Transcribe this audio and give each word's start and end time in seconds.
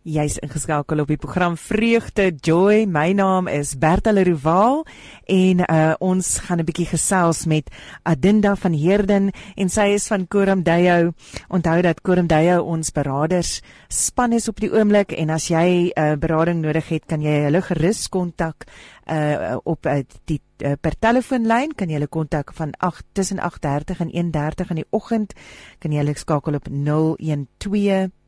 Jy's 0.00 0.38
ingeskakel 0.40 1.02
op 1.02 1.10
die 1.12 1.18
program 1.20 1.58
Vreugde 1.60 2.30
Joy. 2.32 2.86
My 2.88 3.10
naam 3.12 3.50
is 3.52 3.74
Berta 3.76 4.14
Leroux 4.16 4.86
en 5.28 5.58
uh, 5.60 5.92
ons 6.00 6.38
gaan 6.46 6.58
'n 6.60 6.64
bietjie 6.64 6.86
gesels 6.88 7.44
met 7.44 7.68
Adinda 8.02 8.56
van 8.56 8.72
Heerden 8.72 9.30
en 9.56 9.68
sy 9.68 9.92
is 9.92 10.06
van 10.06 10.24
Koramdeyo. 10.26 11.12
Onthou 11.48 11.82
dat 11.82 12.00
Koramdeyo 12.00 12.62
ons 12.64 12.90
beraders 12.90 13.60
span 13.88 14.32
is 14.32 14.48
op 14.48 14.56
die 14.60 14.72
oomblik 14.72 15.12
en 15.12 15.30
as 15.30 15.48
jy 15.48 15.92
'n 15.92 16.00
uh, 16.00 16.16
berading 16.16 16.62
nodig 16.62 16.88
het, 16.88 17.04
kan 17.06 17.20
jy 17.20 17.44
hulle 17.44 17.60
gerus 17.60 18.08
kontak 18.08 18.64
uh, 19.04 19.56
op 19.64 19.86
uh, 19.86 20.00
die 20.24 20.40
uh, 20.64 20.72
per 20.80 20.96
telefoonlyn 20.98 21.74
kan 21.76 21.88
jy 21.88 21.94
hulle 21.94 22.08
kontak 22.08 22.54
van 22.54 22.72
8 22.78 23.04
tussen 23.12 23.38
8:30 23.38 24.00
en 24.00 24.32
1:30 24.32 24.70
in 24.70 24.76
die 24.76 24.90
oggend. 24.90 25.34
Kan 25.78 25.92
jy 25.92 25.98
hulle 25.98 26.16
skakel 26.16 26.54
op 26.54 26.68
012 26.72 28.19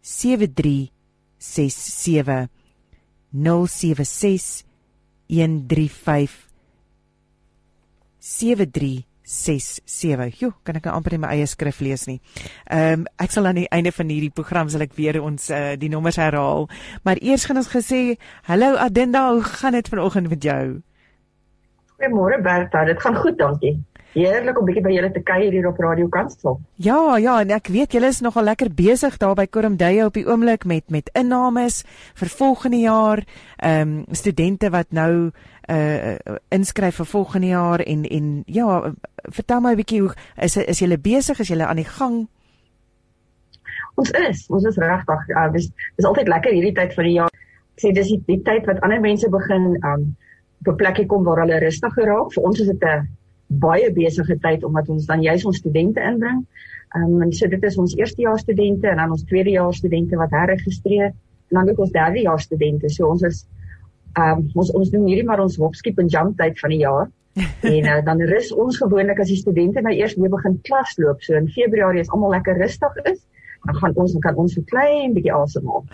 7367 0.00 2.48
076 3.32 4.67
135 5.28 6.48
7367. 8.18 10.40
Jo, 10.40 10.52
kan 10.64 10.76
ek 10.76 10.84
nou 10.88 10.94
amper 10.96 11.14
in 11.16 11.22
my 11.22 11.28
eie 11.36 11.46
skrif 11.46 11.80
lees 11.84 12.06
nie. 12.08 12.20
Ehm 12.66 13.00
um, 13.00 13.06
ek 13.20 13.30
sal 13.34 13.46
aan 13.46 13.60
die 13.60 13.68
einde 13.74 13.92
van 13.92 14.08
hierdie 14.12 14.34
program 14.34 14.68
sal 14.72 14.84
ek 14.84 14.96
weer 14.98 15.20
ons 15.22 15.50
uh, 15.54 15.76
die 15.78 15.90
nommers 15.92 16.18
herhaal. 16.20 16.68
Maar 17.04 17.16
eers 17.22 17.44
gaan 17.44 17.60
ons 17.60 17.72
gesê, 17.72 18.18
"Hallo 18.48 18.76
Adinda, 18.76 19.32
hoe 19.32 19.44
gaan 19.44 19.72
dit 19.72 19.88
vanoggend 19.88 20.30
met 20.30 20.42
jou?" 20.42 20.82
Goeiemôre 21.98 22.42
Bertha, 22.42 22.84
dit 22.84 23.00
gaan 23.02 23.16
goed, 23.16 23.38
dankie. 23.38 23.84
Heerlik 24.14 24.56
om 24.58 24.64
bietjie 24.64 24.82
by 24.82 24.92
julle 24.94 25.10
te 25.12 25.20
kuier 25.20 25.52
hier 25.52 25.66
op 25.68 25.78
Radio 25.84 26.08
Kansel. 26.08 26.56
Ja, 26.80 27.18
ja, 27.20 27.34
en 27.42 27.50
ek 27.52 27.68
weet 27.72 27.92
julle 27.92 28.08
is 28.08 28.22
nogal 28.24 28.46
lekker 28.48 28.70
besig 28.72 29.18
daar 29.20 29.34
by 29.36 29.44
Kormdeye 29.52 30.06
op 30.06 30.16
die 30.16 30.24
oomblik 30.24 30.64
met 30.64 30.88
met 30.88 31.10
innames 31.18 31.82
vir 32.16 32.32
volgende 32.38 32.80
jaar. 32.80 33.22
Ehm 33.58 33.98
um, 34.08 34.14
studente 34.16 34.70
wat 34.72 34.96
nou 34.96 35.30
uh 35.68 36.14
inskryf 36.48 36.96
vir 37.02 37.06
volgende 37.06 37.52
jaar 37.52 37.84
en 37.84 38.04
en 38.04 38.42
ja, 38.46 38.94
vertel 39.28 39.60
my 39.60 39.72
'n 39.72 39.80
bietjie 39.82 40.00
hoe 40.00 40.14
is 40.36 40.56
is 40.56 40.78
julle 40.78 40.98
besig? 40.98 41.40
Is 41.40 41.48
julle 41.48 41.66
aan 41.66 41.76
die 41.76 41.92
gang? 41.98 42.28
Ons 43.94 44.10
is, 44.10 44.46
ons 44.48 44.64
is 44.64 44.76
regtig. 44.76 45.28
Uh, 45.28 45.52
dis 45.52 45.68
dis 45.96 46.06
altyd 46.06 46.28
lekker 46.28 46.52
hierdie 46.52 46.74
tyd 46.74 46.94
van 46.94 47.04
die 47.04 47.12
jaar. 47.12 47.30
Ek 47.76 47.84
sê 47.84 47.92
dis 47.92 48.08
die, 48.08 48.22
die 48.26 48.42
tyd 48.42 48.64
wat 48.66 48.80
ander 48.80 49.00
mense 49.00 49.28
begin 49.28 49.76
um 49.84 50.16
op 50.60 50.72
'n 50.72 50.76
plekkie 50.76 51.06
kom 51.06 51.24
waar 51.24 51.40
hulle 51.44 51.58
rustig 51.58 51.92
geraak. 51.92 52.32
Vir 52.32 52.42
ons 52.42 52.60
is 52.60 52.66
dit 52.66 52.82
'n 52.82 53.17
baie 53.48 53.92
besige 53.92 54.36
tyd 54.38 54.64
omdat 54.64 54.88
ons 54.92 55.06
dan 55.08 55.22
juis 55.24 55.44
ons 55.48 55.56
studente 55.56 56.00
inbring. 56.00 56.44
Ehm 56.96 57.14
um, 57.14 57.22
en 57.22 57.32
so 57.32 57.48
dit 57.48 57.62
is 57.64 57.76
ons 57.76 57.94
eerstejaars 57.96 58.44
studente 58.44 58.88
en 58.88 58.96
dan 58.96 59.10
ons 59.10 59.24
tweedejaars 59.24 59.76
studente 59.76 60.16
wat 60.16 60.30
herregistreer 60.36 61.12
en 61.12 61.60
dan 61.60 61.70
ook 61.70 61.78
ons 61.84 61.92
derdejaars 61.92 62.48
studente. 62.48 62.88
So 62.88 63.08
ons 63.08 63.22
is 63.22 63.46
ehm 64.16 64.38
um, 64.38 64.50
ons 64.54 64.72
ons 64.72 64.90
doen 64.90 65.06
hierdie 65.06 65.24
maar 65.24 65.40
ons 65.40 65.56
hopskip 65.56 65.98
en 65.98 66.08
jump 66.08 66.36
tyd 66.36 66.58
van 66.60 66.70
die 66.70 66.82
jaar. 66.84 67.08
en 67.72 67.84
uh, 67.86 67.98
dan 68.04 68.20
rus 68.26 68.52
ons 68.52 68.76
gewoonlik 68.76 69.20
as 69.22 69.28
die 69.30 69.38
studente 69.38 69.80
nou 69.80 69.92
eers 69.94 70.16
weer 70.18 70.32
begin 70.32 70.60
klas 70.68 70.96
loop. 70.98 71.22
So 71.22 71.36
in 71.38 71.48
Februarie 71.48 72.00
is 72.00 72.10
almal 72.10 72.34
lekker 72.36 72.58
rustig 72.58 73.02
is 73.04 73.20
dan 73.64 73.76
gaan 73.76 73.94
ons 73.94 74.16
kan 74.22 74.36
ons 74.36 74.54
so 74.54 74.64
klein 74.68 75.14
bietjie 75.16 75.32
asemhaal. 75.34 75.84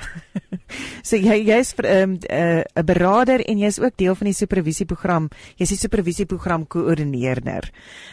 so 1.09 1.17
jy 1.17 1.39
jy's 1.49 1.75
'n 1.79 1.87
um, 1.87 2.13
'n 2.19 2.65
uh, 2.77 2.83
beraader 2.85 3.41
en 3.41 3.59
jy's 3.59 3.81
ook 3.81 3.97
deel 3.97 4.15
van 4.15 4.27
die 4.31 4.37
supervisieprogram. 4.37 5.29
Jy's 5.57 5.75
die 5.75 5.81
supervisieprogram 5.81 6.67
koördineerder. 6.67 7.71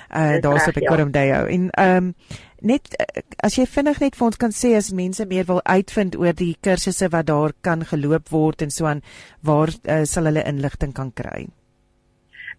Uh 0.09 0.39
daar's 0.41 0.67
op 0.67 0.77
Ekoromdeyo 0.77 1.45
en 1.45 1.69
ehm 1.69 1.97
um, 1.97 2.15
net 2.61 2.95
uh, 2.99 3.21
as 3.43 3.55
jy 3.57 3.65
vinnig 3.65 3.99
net 3.99 4.15
vir 4.15 4.25
ons 4.25 4.37
kan 4.37 4.51
sê 4.51 4.75
as 4.77 4.91
mense 4.93 5.25
meer 5.25 5.45
wil 5.45 5.61
uitvind 5.65 6.15
oor 6.15 6.33
die 6.33 6.55
kursusse 6.61 7.09
wat 7.09 7.27
daar 7.27 7.53
kan 7.61 7.85
geloop 7.85 8.29
word 8.29 8.61
en 8.61 8.69
so 8.69 8.85
aan 8.85 9.01
waar 9.41 9.69
uh, 9.69 10.03
sal 10.05 10.25
hulle 10.25 10.43
inligting 10.45 10.93
kan 10.93 11.11
kry? 11.11 11.47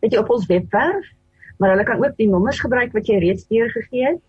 Weet 0.03 0.13
jy 0.13 0.19
op 0.19 0.31
ons 0.31 0.47
webwerf, 0.47 1.07
maar 1.59 1.71
hulle 1.71 1.85
kan 1.85 2.03
ook 2.03 2.17
die 2.19 2.29
nommers 2.29 2.61
gebruik 2.61 2.93
wat 2.93 3.07
jy 3.07 3.21
reeds 3.23 3.47
deurgegee 3.47 4.07
het 4.07 4.23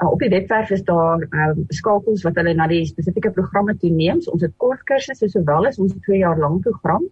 uh, 0.00 0.10
op 0.10 0.18
die 0.18 0.30
webwerf 0.32 0.70
is 0.70 0.84
daar 0.88 1.20
um, 1.30 1.64
skakels 1.68 2.22
wat 2.26 2.38
hulle 2.40 2.54
na 2.54 2.66
die 2.70 2.84
spesifieke 2.86 3.30
programme 3.30 3.76
toe 3.76 3.90
neem. 3.90 4.20
So 4.20 4.32
ons 4.36 4.42
het 4.46 4.54
kort 4.56 4.82
kursusse 4.88 5.28
sowel 5.28 5.68
as 5.68 5.78
ons 5.78 5.94
2 6.06 6.22
jaar 6.22 6.38
lank 6.38 6.62
program 6.62 7.04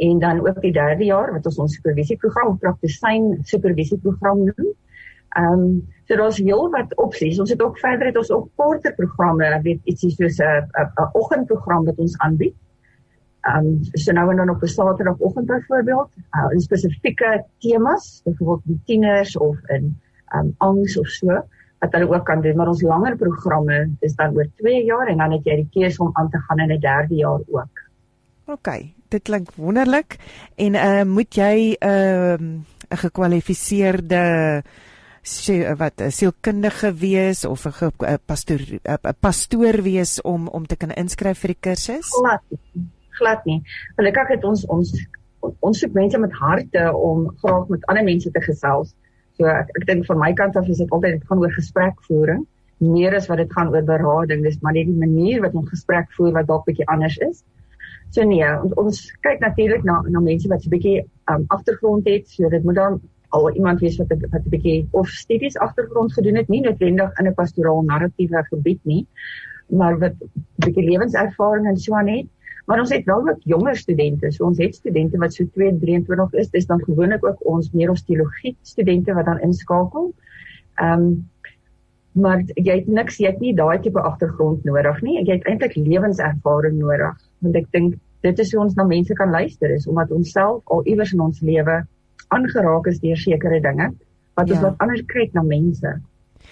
en 0.00 0.18
dan 0.18 0.40
ook 0.46 0.60
die 0.64 0.72
derde 0.72 1.04
jaar 1.04 1.32
wat 1.32 1.46
ons 1.46 1.58
ons 1.58 1.74
supervisieprogram 1.76 2.54
of 2.54 2.62
praktisyn 2.62 3.34
supervisieprogram 3.44 4.46
noem. 4.48 4.70
Ehm 5.30 5.52
um, 5.52 5.74
so 6.08 6.16
daar's 6.16 6.40
heel 6.42 6.70
wat 6.70 6.96
opsies. 6.98 7.38
Ons 7.38 7.50
het 7.50 7.62
ook 7.62 7.78
verder 7.78 8.08
het 8.08 8.16
ons 8.16 8.30
ook 8.34 8.48
korter 8.58 8.94
programme, 8.94 9.60
weet 9.62 9.84
ietsie 9.84 10.10
soos 10.10 10.40
'n 10.40 10.66
'n 10.82 11.10
oggendprogram 11.12 11.84
wat 11.84 11.98
ons 11.98 12.18
aanbied. 12.18 12.56
Ehm 13.40 13.66
um, 13.66 13.78
so 13.92 14.12
nou 14.12 14.30
en 14.30 14.36
dan 14.36 14.50
op 14.50 14.62
'n 14.62 14.66
Saterdagoggend 14.66 15.46
byvoorbeeld, 15.46 16.10
uh, 16.32 16.52
in 16.52 16.60
spesifieke 16.60 17.44
temas, 17.58 18.20
byvoorbeeld 18.24 18.60
die 18.64 18.80
tieners 18.84 19.36
of 19.36 19.56
in 19.68 20.00
ehm 20.26 20.46
um, 20.46 20.54
angs 20.58 20.98
of 20.98 21.08
so 21.08 21.44
wat 21.80 21.92
hulle 21.96 22.08
ook 22.12 22.24
kan 22.28 22.42
doen, 22.44 22.56
maar 22.56 22.68
ons 22.68 22.82
langer 22.84 23.16
programme 23.16 23.78
is 24.04 24.14
dan 24.14 24.34
oor 24.36 24.48
2 24.60 24.84
jaar 24.84 25.08
en 25.08 25.22
dan 25.22 25.32
het 25.32 25.46
jy 25.48 25.56
die 25.62 25.70
keuse 25.72 26.02
om 26.04 26.10
aan 26.12 26.28
te 26.30 26.40
gaan 26.46 26.58
in 26.58 26.72
'n 26.76 26.80
derde 26.80 27.14
jaar 27.14 27.40
ook. 27.46 27.88
OK, 28.44 28.68
dit 29.08 29.22
klink 29.22 29.54
wonderlik. 29.56 30.16
En 30.56 30.74
uh 30.74 31.02
moet 31.04 31.34
jy 31.34 31.76
ehm, 31.78 32.42
'n 32.42 32.64
uh, 32.92 32.98
gekwalifiseerde 32.98 34.62
wat 35.76 36.00
'n 36.00 36.10
sielkundige 36.10 36.94
wees 36.94 37.44
of 37.44 37.66
'n 37.66 38.18
pastoor 38.26 38.60
'n 38.82 39.14
pastoor 39.20 39.82
wees 39.82 40.20
om 40.22 40.48
om 40.48 40.66
te 40.66 40.76
kan 40.76 40.90
inskryf 40.90 41.38
vir 41.38 41.48
die 41.48 41.60
kursus? 41.60 42.08
Glad, 42.08 42.42
glad 43.08 43.44
nie. 43.44 43.62
Gelukkig 43.96 44.28
het 44.28 44.44
ons 44.44 44.66
ons 44.66 45.06
ons 45.40 45.78
soek 45.78 45.92
mense 45.92 46.18
met 46.18 46.32
harte 46.32 46.96
om 46.96 47.28
graag 47.36 47.68
met 47.68 47.86
ander 47.86 48.04
mense 48.04 48.30
te 48.30 48.40
gesels. 48.40 48.94
So 49.40 49.48
ek 49.48 49.70
ek 49.80 49.86
dink 49.88 50.04
van 50.04 50.18
my 50.20 50.34
kant 50.36 50.56
af 50.60 50.66
is 50.68 50.82
dit 50.82 50.90
altyd 50.92 51.14
dit 51.16 51.28
gaan 51.28 51.40
oor 51.40 51.52
gesprekvoering 51.54 52.42
meer 52.84 53.14
as 53.16 53.28
wat 53.28 53.40
dit 53.40 53.52
gaan 53.52 53.70
oor 53.72 53.84
berading. 53.88 54.42
Dis 54.44 54.58
maar 54.60 54.76
net 54.76 54.88
die 54.88 55.00
manier 55.00 55.40
wat 55.44 55.56
ons 55.56 55.70
gesprek 55.72 56.12
voer 56.16 56.34
wat 56.36 56.48
dalk 56.50 56.66
bietjie 56.68 56.88
anders 56.92 57.16
is. 57.24 57.40
So 58.12 58.24
nee, 58.26 58.44
ons, 58.44 58.74
ons 58.80 59.00
kyk 59.24 59.40
natuurlik 59.40 59.86
na 59.88 60.00
na 60.12 60.20
mense 60.20 60.48
wat 60.52 60.66
'n 60.66 60.72
bietjie 60.74 61.00
um, 61.32 61.46
agtergrond 61.56 62.08
het. 62.08 62.28
So 62.28 62.52
dit 62.52 62.64
moet 62.64 62.76
dan 62.76 63.00
al 63.30 63.48
iemand 63.54 63.80
wees 63.80 63.96
wat 63.96 64.12
wat 64.12 64.44
'n 64.44 64.52
bietjie 64.56 64.88
of 64.92 65.08
studies 65.08 65.56
agtergrond 65.56 66.12
gedoen 66.12 66.36
het, 66.36 66.48
nie 66.48 66.60
noodwendig 66.60 67.18
in 67.18 67.28
'n 67.28 67.34
pastoraal 67.34 67.82
narratiewe 67.82 68.44
gebied 68.52 68.80
nie, 68.84 69.06
maar 69.68 69.98
wat 69.98 70.20
'n 70.20 70.30
bietjie 70.66 70.84
lewenservaring 70.90 71.66
en 71.66 71.76
so 71.76 71.94
aan 71.94 72.08
het. 72.08 72.28
Maar 72.66 72.80
ons 72.82 72.92
het 72.92 73.04
wel 73.04 73.28
ook 73.28 73.42
jonger 73.48 73.76
studente. 73.76 74.30
So 74.30 74.44
ons 74.46 74.58
het 74.58 74.74
studente 74.74 75.18
wat 75.18 75.34
so 75.34 75.46
223 75.54 76.32
is. 76.40 76.50
Dis 76.50 76.66
dan 76.66 76.82
gewoonlik 76.84 77.24
ook 77.26 77.44
ons 77.46 77.70
meer 77.72 77.90
ons 77.90 78.04
teologie 78.04 78.56
studente 78.62 79.14
wat 79.14 79.28
dan 79.30 79.42
inskakel. 79.46 80.12
Ehm 80.74 81.06
um, 81.10 81.28
maar 82.12 82.40
jy 82.58 82.74
het 82.80 82.88
niks, 82.90 83.20
jy 83.22 83.30
het 83.30 83.38
nie 83.38 83.52
daai 83.54 83.78
tipe 83.80 84.00
agtergrond 84.02 84.64
nodig 84.66 84.96
nie. 85.06 85.20
Jy 85.22 85.36
het 85.36 85.44
eintlik 85.46 85.76
lewenservaring 85.78 86.74
nodig. 86.80 87.14
Want 87.38 87.56
ek 87.56 87.68
dink 87.70 87.94
dit 88.26 88.42
is 88.42 88.50
hoe 88.52 88.64
ons 88.64 88.74
na 88.76 88.84
mense 88.84 89.14
kan 89.14 89.30
luister 89.30 89.70
is 89.70 89.86
omdat 89.88 90.10
ons 90.12 90.32
self 90.34 90.74
al 90.74 90.82
iewers 90.90 91.12
in 91.14 91.22
ons 91.24 91.38
lewe 91.40 91.78
aangeraak 92.34 92.90
is 92.90 92.98
deur 93.00 93.16
sekere 93.16 93.60
dinge 93.64 93.92
wat 94.38 94.50
ons 94.50 94.58
ja. 94.58 94.64
wat 94.66 94.82
anders 94.84 95.06
kyk 95.06 95.32
na 95.38 95.46
mense. 95.46 95.94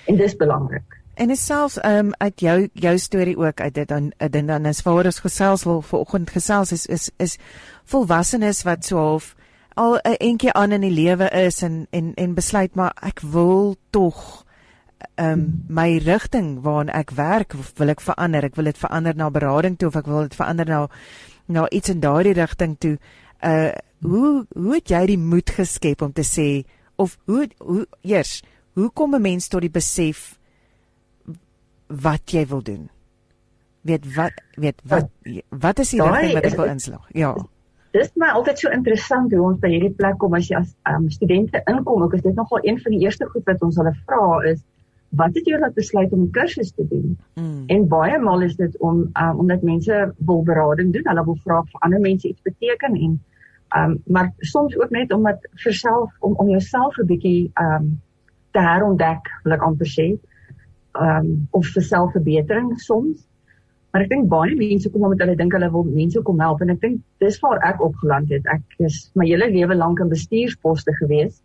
En 0.06 0.16
dis 0.16 0.36
belangrik. 0.36 0.97
En 1.18 1.30
is 1.30 1.44
selfs 1.44 1.78
um 1.82 2.12
uit 2.22 2.40
jou 2.40 2.68
jou 2.72 2.98
storie 2.98 3.36
ook 3.36 3.60
uit 3.60 3.74
dit 3.74 3.88
dan 3.88 4.12
dan 4.30 4.46
dan 4.46 4.66
is 4.66 4.82
waar 4.86 5.04
ons 5.04 5.18
gesels 5.18 5.64
wil 5.64 5.82
vanoggend 5.82 6.30
gesels 6.30 6.72
is 6.72 6.86
is 6.86 7.10
is 7.16 7.38
volwassenes 7.84 8.62
wat 8.62 8.84
so 8.84 8.96
half 8.96 9.34
al 9.74 9.98
'n 9.98 10.14
entjie 10.14 10.52
aan 10.52 10.72
in 10.72 10.80
die 10.80 10.94
lewe 10.94 11.28
is 11.30 11.62
en 11.62 11.86
en 11.90 12.14
en 12.14 12.34
besluit 12.34 12.74
maar 12.74 12.94
ek 13.02 13.20
wil 13.20 13.76
tog 13.90 14.44
um 15.16 15.64
my 15.68 15.98
rigting 15.98 16.62
waarna 16.62 16.92
ek 16.92 17.10
werk 17.10 17.54
wil 17.74 17.88
ek 17.88 18.00
verander. 18.00 18.44
Ek 18.44 18.56
wil 18.56 18.64
dit 18.64 18.78
verander 18.78 19.16
na 19.16 19.30
berading 19.30 19.76
toe 19.78 19.88
of 19.88 19.96
ek 19.96 20.06
wil 20.06 20.22
dit 20.22 20.34
verander 20.34 20.66
na 20.66 20.88
na 21.46 21.68
iets 21.70 21.88
in 21.88 22.00
daardie 22.00 22.34
rigting 22.34 22.78
toe. 22.78 22.98
Uh 23.42 23.72
hoe 24.02 24.46
hoe 24.54 24.74
het 24.74 24.90
jy 24.90 25.06
die 25.06 25.18
moed 25.18 25.50
geskep 25.50 26.02
om 26.02 26.12
te 26.12 26.22
sê 26.22 26.64
of 26.96 27.18
hoe 27.26 27.48
hoe 27.58 27.86
eers 28.02 28.42
hoe 28.74 28.90
kom 28.90 29.14
'n 29.14 29.22
mens 29.22 29.48
tot 29.48 29.60
die 29.60 29.70
besef 29.70 30.37
wat 31.88 32.30
jy 32.30 32.46
wil 32.46 32.62
doen. 32.62 32.88
Weet 33.80 34.14
wat 34.14 34.32
weet 34.54 34.80
wat 34.84 35.08
wat 35.48 35.78
is 35.78 35.90
die 35.90 36.02
rigting 36.02 36.34
wat 36.34 36.44
ek 36.44 36.56
wil 36.56 36.72
inslag? 36.72 37.06
Ja. 37.12 37.36
dis 37.92 38.10
my 38.20 38.28
altyd 38.36 38.58
so 38.60 38.70
interessant 38.70 39.32
hoe 39.32 39.44
ons 39.48 39.60
by 39.62 39.70
hierdie 39.72 39.94
plek 39.96 40.18
kom 40.22 40.34
as 40.36 40.50
jy 40.50 40.58
as 40.60 40.74
um, 40.90 41.08
studente 41.10 41.62
inkom. 41.70 42.04
Ek 42.04 42.18
is 42.18 42.26
dit 42.26 42.34
nogal 42.36 42.60
een 42.62 42.80
van 42.82 42.94
die 42.94 43.00
eerste 43.06 43.28
goed 43.32 43.46
wat 43.48 43.62
ons 43.64 43.78
hulle 43.80 43.94
vra 44.04 44.42
is 44.50 44.60
wat 45.16 45.32
het 45.38 45.46
jou 45.48 45.56
laat 45.56 45.72
besluit 45.72 46.12
om 46.12 46.26
'n 46.26 46.32
kursus 46.36 46.70
te 46.76 46.84
doen? 46.88 47.16
Mm. 47.40 47.64
En 47.66 47.88
baie 47.88 48.18
maal 48.20 48.42
is 48.44 48.56
dit 48.56 48.76
om 48.78 49.08
um, 49.08 49.38
omdat 49.40 49.62
mense 49.62 50.12
wil 50.18 50.42
berading 50.42 50.92
doen. 50.92 51.06
Hulle 51.08 51.24
wil 51.24 51.38
vra 51.44 51.62
vir 51.62 51.80
ander 51.80 52.00
mense 52.00 52.28
iets 52.28 52.42
beteken 52.42 52.94
en 52.94 53.16
um 53.76 54.02
maar 54.06 54.32
soms 54.38 54.76
ook 54.76 54.90
net 54.90 55.12
om 55.12 55.24
dit 55.24 55.48
vir 55.64 55.72
self 55.72 56.12
om 56.20 56.34
om 56.36 56.48
jouself 56.48 56.98
'n 56.98 57.06
bietjie 57.06 57.50
um 57.54 58.00
te 58.50 58.60
herontdek, 58.60 59.32
wil 59.44 59.52
ek 59.52 59.62
amper 59.62 59.86
sê. 59.86 60.18
Um 60.94 61.48
of 61.50 61.66
vir 61.74 61.82
selfverbetering 61.82 62.78
soms. 62.80 63.26
Maar 63.92 64.04
ek 64.04 64.10
dink 64.12 64.28
baie 64.28 64.54
mense 64.56 64.90
kom 64.92 65.04
omdat 65.06 65.24
hulle 65.24 65.36
dink 65.36 65.54
hulle 65.56 65.70
wil 65.72 65.84
mense 65.84 66.20
kom 66.22 66.40
help 66.44 66.60
en 66.60 66.70
ek 66.74 66.80
dink 66.80 67.00
dis 67.24 67.38
waar 67.40 67.60
ek 67.64 67.80
opgeland 67.84 68.30
het. 68.30 68.44
Ek 68.52 68.62
is 68.84 69.10
my 69.16 69.26
hele 69.26 69.48
lewe 69.50 69.74
lank 69.74 70.00
in 70.04 70.10
bestuursposte 70.12 70.92
gewees. 71.00 71.40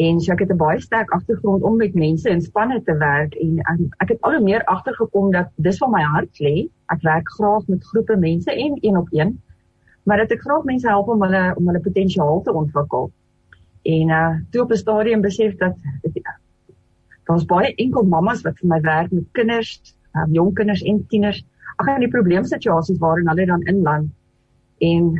En 0.00 0.20
so 0.20 0.32
ek 0.32 0.44
het 0.44 0.52
'n 0.52 0.60
baie 0.60 0.80
sterk 0.80 1.10
agtergrond 1.12 1.62
om 1.62 1.76
met 1.76 1.94
mense 1.94 2.28
in 2.28 2.40
spanne 2.40 2.82
te 2.82 2.96
werk 2.96 3.34
en 3.34 3.60
um, 3.72 3.88
ek 4.00 4.08
het 4.08 4.20
al 4.20 4.36
hoe 4.36 4.44
meer 4.44 4.64
agtergekom 4.64 5.32
dat 5.32 5.48
dis 5.56 5.78
waar 5.78 5.90
my 5.90 6.02
hart 6.02 6.40
lê. 6.40 6.68
Ek 6.88 7.02
werk 7.02 7.28
graag 7.38 7.66
met 7.68 7.84
groepe 7.84 8.16
mense 8.16 8.50
en 8.52 8.78
een 8.80 8.96
op 8.96 9.08
een. 9.12 9.40
Maar 10.04 10.16
dat 10.24 10.30
ek 10.30 10.40
graag 10.40 10.64
mense 10.64 10.88
help 10.88 11.08
om 11.08 11.22
hulle 11.22 11.54
om 11.56 11.66
hulle 11.66 11.80
potensiaal 11.80 12.42
te 12.42 12.52
ontwikkel. 12.52 13.10
En 13.82 14.08
uh 14.08 14.34
toe 14.50 14.62
op 14.62 14.70
'n 14.70 14.76
stadium 14.76 15.20
besef 15.20 15.56
dat 15.56 15.76
daar's 17.28 17.46
baie 17.48 17.74
enkel 17.74 18.06
mammas 18.08 18.42
wat 18.46 18.58
vir 18.60 18.68
my 18.68 18.80
werk 18.84 19.12
met 19.12 19.26
kinders, 19.38 19.94
um, 20.18 20.32
jong 20.34 20.54
kinders 20.58 20.82
en 20.82 21.02
tieners 21.08 21.42
ag 21.80 21.88
en 21.94 22.04
die 22.04 22.12
probleemsituasies 22.12 23.00
waarin 23.02 23.30
hulle 23.30 23.46
dan 23.46 23.62
inland. 23.70 24.10
En 24.82 25.12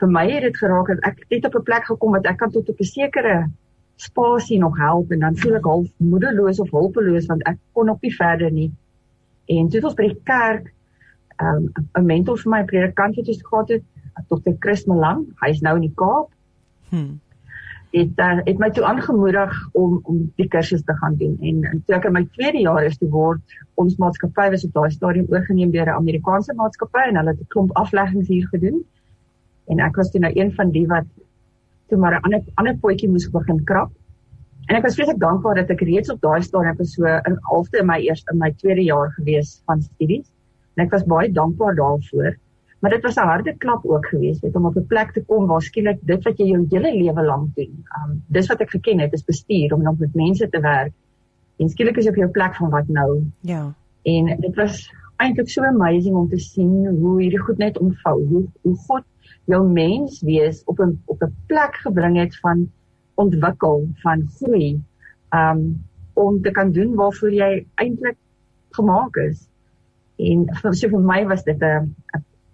vir 0.00 0.10
my 0.12 0.24
het 0.30 0.44
dit 0.44 0.58
geraak 0.60 0.90
dat 0.92 1.04
ek 1.08 1.24
net 1.32 1.48
op 1.48 1.56
'n 1.56 1.68
plek 1.68 1.84
gekom 1.88 2.14
het 2.14 2.26
ek 2.26 2.38
kan 2.38 2.50
tot 2.50 2.68
op 2.68 2.80
'n 2.80 2.84
sekere 2.84 3.50
spasie 3.96 4.58
nog 4.58 4.76
help 4.78 5.10
en 5.10 5.20
dan 5.20 5.36
voel 5.36 5.56
ek 5.56 5.64
half 5.64 5.88
moedeloos 5.96 6.60
of 6.60 6.70
hulpeloos 6.70 7.26
want 7.26 7.42
ek 7.46 7.58
kon 7.72 7.88
op 7.88 8.02
nie 8.02 8.14
verder 8.14 8.50
nie. 8.50 8.70
En 9.46 9.68
toe 9.68 9.78
het 9.80 9.84
ons 9.84 9.94
by 9.94 10.08
die 10.08 10.22
kerk 10.24 10.72
um, 11.40 11.72
'n 11.98 12.06
mentor 12.06 12.38
vir 12.38 12.50
my 12.50 12.64
predikant 12.64 13.16
wat 13.16 13.28
ons 13.28 13.42
gehad 13.42 13.68
het, 13.68 13.82
Dr. 14.28 14.52
Chris 14.58 14.84
Malang, 14.84 15.26
hy's 15.40 15.60
nou 15.60 15.74
in 15.76 15.82
die 15.82 15.94
Kaap. 15.94 16.28
Hm 16.90 17.25
het 17.96 18.18
uh, 18.20 18.38
het 18.44 18.58
my 18.60 18.68
toe 18.76 18.84
aangemoedig 18.84 19.52
om 19.72 20.00
om 20.02 20.18
die 20.36 20.48
kursus 20.52 20.82
te 20.84 20.96
gaan 21.00 21.14
doen. 21.16 21.36
En, 21.40 21.62
en 21.70 21.82
toe 21.86 21.96
ek 21.96 22.08
in 22.08 22.16
my 22.16 22.24
tweede 22.36 22.60
jaar 22.64 22.84
is 22.84 22.98
te 23.00 23.08
word 23.12 23.56
ons 23.82 23.96
maatskappy 24.02 24.50
was 24.52 24.66
op 24.68 24.74
daai 24.76 24.90
stadium 24.92 25.28
oorgeneem 25.32 25.72
deur 25.72 25.88
'n 25.88 26.00
Amerikaanse 26.02 26.54
maatskappy 26.60 27.06
en 27.08 27.20
hulle 27.20 27.34
het 27.34 27.40
'n 27.40 27.52
klomp 27.54 27.72
afleggings 27.82 28.28
hier 28.28 28.48
gedoen. 28.52 28.82
En 29.72 29.80
ek 29.80 29.96
was 29.96 30.10
toe 30.10 30.20
nou 30.20 30.32
een 30.34 30.52
van 30.52 30.70
die 30.70 30.86
wat 30.86 31.08
toe 31.88 31.98
maar 31.98 32.18
'n 32.18 32.24
ander 32.28 32.42
ander 32.54 32.76
potjie 32.76 33.10
moes 33.10 33.30
begin 33.30 33.64
krap. 33.64 33.90
En 34.66 34.76
ek 34.76 34.82
was 34.82 34.94
vreeslik 34.94 35.18
dankbaar 35.18 35.54
dat 35.54 35.70
ek 35.70 35.80
reeds 35.80 36.10
op 36.10 36.20
daai 36.20 36.42
stadium 36.42 36.84
so 36.84 37.04
in 37.06 37.38
halfte 37.40 37.78
in 37.78 37.86
my 37.86 38.00
eerste 38.00 38.32
in 38.32 38.38
my 38.38 38.52
tweede 38.52 38.82
jaar 38.82 39.12
gewees 39.12 39.62
van 39.66 39.82
studies. 39.82 40.32
En 40.76 40.84
ek 40.84 40.90
was 40.90 41.04
baie 41.04 41.32
dankbaar 41.32 41.74
daarvoor 41.74 42.36
Maar 42.78 42.90
dit 42.90 43.02
was 43.02 43.16
'n 43.16 43.28
harde 43.32 43.56
klap 43.56 43.84
ook 43.84 44.06
geweest 44.06 44.42
het 44.42 44.56
om 44.56 44.66
op 44.66 44.76
'n 44.76 44.86
plek 44.86 45.12
te 45.12 45.24
kom 45.24 45.46
waar 45.46 45.62
skielik 45.62 45.98
dit 46.00 46.24
wat 46.24 46.38
jy 46.38 46.46
jou 46.46 46.66
hele 46.68 46.96
lewe 46.96 47.24
lank 47.24 47.54
doen. 47.54 47.84
Um 47.98 48.22
dis 48.26 48.46
wat 48.46 48.60
ek 48.60 48.70
geken 48.70 48.98
het 48.98 49.12
is 49.12 49.24
bestuur 49.24 49.72
om 49.74 49.82
nog 49.82 49.98
met 49.98 50.14
mense 50.14 50.48
te 50.48 50.60
werk. 50.60 50.92
En 51.56 51.68
skielik 51.68 51.96
is 51.96 52.04
jy 52.04 52.10
op 52.10 52.16
jou 52.16 52.30
plek 52.30 52.54
van 52.54 52.70
wat 52.70 52.88
nou? 52.88 53.22
Ja. 53.40 53.74
En 54.02 54.40
dit 54.40 54.54
was 54.54 54.92
eintlik 55.16 55.48
so 55.48 55.64
amazing 55.64 56.16
om 56.16 56.28
te 56.28 56.38
sien 56.38 56.86
hoe 56.86 57.20
hierdie 57.20 57.40
goed 57.40 57.58
net 57.58 57.78
omvou. 57.78 58.26
Hoe 58.26 58.44
hoe 58.62 58.76
God 58.76 59.04
jou 59.44 59.68
mens 59.68 60.20
wees 60.20 60.64
op 60.64 60.80
'n 60.80 61.02
op 61.04 61.22
'n 61.22 61.34
plek 61.46 61.74
gebring 61.74 62.16
het 62.16 62.38
van 62.38 62.70
ontwikkel, 63.14 63.88
van 63.94 64.28
groei. 64.36 64.80
Um 65.30 65.84
om 66.12 66.42
te 66.42 66.50
kan 66.50 66.72
doen 66.72 66.94
waarvoor 66.94 67.32
jy 67.32 67.66
eintlik 67.74 68.16
gemaak 68.70 69.16
is. 69.16 69.48
En 70.16 70.46
so 70.72 70.88
vir 70.88 71.00
my 71.00 71.26
was 71.26 71.44
dit 71.44 71.62
'n 71.62 71.94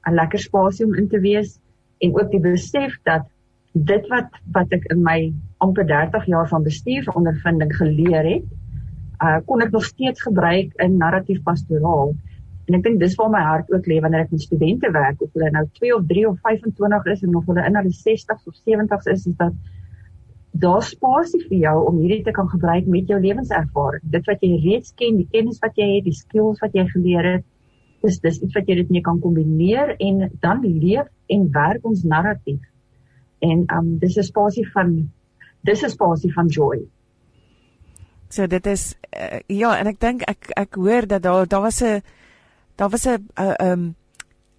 'n 0.07 0.15
lekker 0.15 0.39
spasie 0.39 0.87
om 0.87 0.95
in 0.95 1.09
te 1.09 1.21
wees 1.21 1.59
en 1.99 2.15
ook 2.19 2.31
die 2.31 2.41
besef 2.41 2.99
dat 3.03 3.29
dit 3.73 4.09
wat 4.09 4.29
wat 4.53 4.73
ek 4.77 4.85
in 4.93 5.03
my 5.03 5.33
amper 5.65 5.87
30 5.87 6.27
jaar 6.27 6.49
van 6.49 6.67
bestuursondervinding 6.67 7.73
geleer 7.77 8.27
het, 8.35 8.45
uh 9.23 9.39
kon 9.47 9.63
ek 9.63 9.73
nog 9.73 9.85
steeds 9.85 10.23
gebruik 10.23 10.75
in 10.83 10.99
narratief 10.99 11.43
pastoraal. 11.43 12.15
En 12.69 12.79
ek 12.79 12.83
dink 12.83 13.01
dis 13.01 13.15
waar 13.19 13.31
my 13.31 13.43
hart 13.43 13.71
ook 13.73 13.87
lê 13.91 14.01
wanneer 14.01 14.27
ek 14.27 14.35
met 14.35 14.43
studente 14.43 14.91
werk, 14.91 15.23
of 15.23 15.31
hulle 15.35 15.51
nou 15.51 15.65
2 15.79 15.95
of 15.97 16.07
3 16.11 16.27
of 16.29 16.39
25 16.43 17.07
is 17.15 17.23
en 17.23 17.37
of 17.37 17.47
hulle 17.47 17.65
in 17.67 17.79
hulle 17.79 17.95
60s 17.95 18.47
of 18.47 18.59
70s 18.67 19.09
is, 19.15 19.27
is 19.27 19.39
dat 19.39 19.55
daar 20.63 20.83
spasie 20.85 21.41
vir 21.49 21.59
jou 21.59 21.77
om 21.89 21.99
hierdie 22.03 22.25
te 22.27 22.35
kan 22.37 22.49
gebruik 22.49 22.87
met 22.87 23.09
jou 23.09 23.19
lewenservaring. 23.21 24.05
Dit 24.05 24.27
wat 24.29 24.43
jy 24.45 24.59
reeds 24.61 24.93
ken, 25.01 25.17
die 25.17 25.29
kennis 25.33 25.63
wat 25.65 25.79
jy 25.81 25.89
het, 25.97 26.05
die 26.05 26.17
skills 26.17 26.61
wat 26.61 26.77
jy 26.77 26.85
geleer 26.93 27.29
het, 27.31 27.47
dis 28.03 28.19
dis 28.21 28.41
iets 28.43 28.55
wat 28.55 28.69
jy 28.69 28.77
dit 28.83 28.91
mee 28.91 29.05
kan 29.05 29.21
kombineer 29.21 29.95
en 29.99 30.27
dan 30.41 30.63
leef 30.63 31.09
en 31.33 31.49
werk 31.55 31.87
ons 31.87 32.03
narratief. 32.03 32.61
En 33.41 33.65
um 33.77 33.99
dis 33.99 34.19
'n 34.19 34.23
spasie 34.23 34.67
van 34.73 35.11
dis 35.63 35.83
'n 35.83 35.91
spasie 35.91 36.33
van 36.33 36.49
joy. 36.49 36.83
So 38.29 38.47
dit 38.47 38.67
is 38.67 38.95
uh, 39.17 39.41
ja 39.47 39.79
en 39.79 39.87
ek 39.87 40.01
dink 40.01 40.23
ek 40.23 40.51
ek 40.57 40.75
hoor 40.75 41.07
dat 41.07 41.23
daar 41.23 41.47
daar 41.47 41.63
was 41.63 41.83
'n 41.83 42.03
daar 42.77 42.91
was 42.91 43.07
'n 43.07 43.29
uh, 43.39 43.55
um 43.59 43.95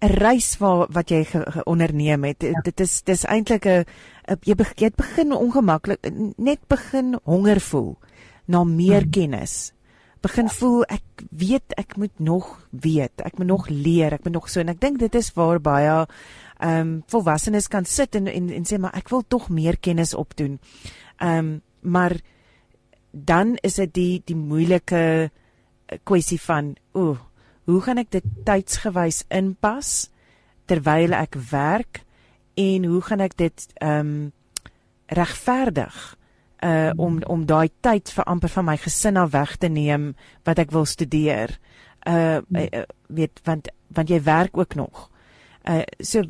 'n 0.00 0.12
reis 0.20 0.58
wat 0.58 0.92
wat 0.92 1.08
jy 1.10 1.24
ge, 1.24 1.40
ge 1.50 1.64
onderneem 1.64 2.24
het. 2.24 2.42
Ja. 2.42 2.60
Dit 2.60 2.80
is 2.80 3.02
dis 3.02 3.24
eintlik 3.24 3.66
'n 3.66 3.84
jy, 4.42 4.54
be, 4.54 4.64
jy 4.76 4.90
begin 4.96 5.32
ongemaklik 5.32 6.00
net 6.36 6.60
begin 6.68 7.18
honger 7.24 7.60
voel 7.60 7.96
na 8.46 8.64
meer 8.64 9.02
hmm. 9.02 9.10
kennis 9.10 9.72
begin 10.24 10.48
voel 10.48 10.84
ek 10.88 11.24
weet 11.30 11.74
ek 11.80 11.96
moet 12.00 12.20
nog 12.22 12.48
weet, 12.70 13.22
ek 13.24 13.38
moet 13.38 13.50
nog 13.50 13.68
leer, 13.68 14.16
ek 14.16 14.24
moet 14.24 14.36
nog 14.38 14.48
so 14.50 14.62
en 14.62 14.72
ek 14.72 14.80
dink 14.82 15.00
dit 15.02 15.20
is 15.20 15.32
waar 15.36 15.60
baie 15.62 16.04
ehm 16.64 16.80
um, 16.80 16.92
volwassenes 17.10 17.68
kan 17.68 17.84
sit 17.84 18.14
en, 18.16 18.28
en 18.30 18.48
en 18.54 18.64
sê 18.68 18.78
maar 18.80 18.94
ek 18.96 19.10
wil 19.12 19.24
tog 19.28 19.50
meer 19.52 19.76
kennis 19.76 20.14
opdoen. 20.14 20.58
Ehm 21.18 21.38
um, 21.38 21.54
maar 21.84 22.16
dan 23.10 23.58
is 23.62 23.76
dit 23.76 23.92
die 23.94 24.22
die 24.24 24.36
moeilike 24.36 25.02
eh, 25.28 25.98
kwessie 26.08 26.40
van 26.40 26.74
o, 26.92 27.16
hoe 27.68 27.80
gaan 27.84 28.00
ek 28.00 28.10
dit 28.16 28.24
tydsgewys 28.46 29.24
inpas 29.28 30.08
terwyl 30.66 31.12
ek 31.12 31.36
werk 31.50 32.00
en 32.56 32.86
hoe 32.88 33.02
gaan 33.04 33.20
ek 33.20 33.36
dit 33.36 33.66
ehm 33.80 34.00
um, 34.00 34.32
regverdig? 35.06 36.16
Uh 36.64 36.90
om 36.96 37.22
om 37.28 37.46
daai 37.46 37.68
tyd 37.80 38.10
vir 38.10 38.24
amper 38.24 38.48
van 38.48 38.64
my 38.64 38.76
gesin 38.80 39.16
af 39.20 39.30
weg 39.30 39.56
te 39.56 39.68
neem 39.68 40.14
wat 40.44 40.58
ek 40.58 40.72
wil 40.72 40.84
studeer. 40.84 41.58
Uh, 42.08 42.40
uh 42.52 42.84
weet 43.08 43.40
want 43.44 43.68
want 43.94 44.08
jy 44.08 44.22
werk 44.22 44.56
ook 44.56 44.74
nog. 44.74 45.08
Uh 45.68 45.82
so 45.98 46.22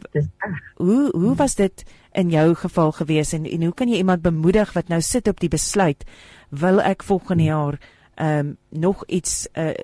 hoe 0.76 1.10
hoe 1.10 1.34
was 1.34 1.54
dit 1.54 1.84
in 2.12 2.30
jou 2.30 2.54
geval 2.54 2.92
gewees 2.92 3.32
en 3.32 3.44
en 3.44 3.62
hoe 3.62 3.74
kan 3.74 3.88
jy 3.88 3.96
iemand 3.96 4.22
bemoedig 4.22 4.72
wat 4.72 4.88
nou 4.88 5.00
sit 5.00 5.28
op 5.28 5.40
die 5.40 5.50
besluit 5.50 6.04
wil 6.50 6.80
ek 6.80 7.02
volgende 7.02 7.42
jaar 7.42 7.78
um 8.20 8.56
nog 8.70 9.04
iets 9.06 9.48
uh 9.58 9.74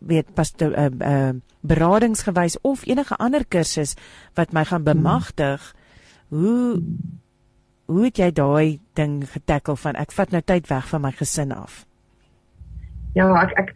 weet 0.00 0.34
pas 0.34 0.50
te 0.50 0.64
uh, 0.64 0.88
uh 1.00 1.34
beradingsgewys 1.60 2.56
of 2.60 2.86
enige 2.86 3.16
ander 3.16 3.44
kursus 3.44 3.94
wat 4.34 4.52
my 4.52 4.64
gaan 4.64 4.82
bemagtig? 4.82 5.74
Hoe 6.28 6.80
hoe 7.90 8.06
het 8.06 8.18
jy 8.22 8.30
daai 8.34 8.78
ding 8.98 9.20
getackle 9.32 9.76
van 9.82 9.98
ek 9.98 10.14
vat 10.14 10.34
nou 10.34 10.40
tyd 10.46 10.68
weg 10.70 10.88
van 10.92 11.02
my 11.02 11.10
gesin 11.18 11.54
af? 11.56 11.84
Ja, 13.18 13.26
ek 13.42 13.56
ek 13.58 13.72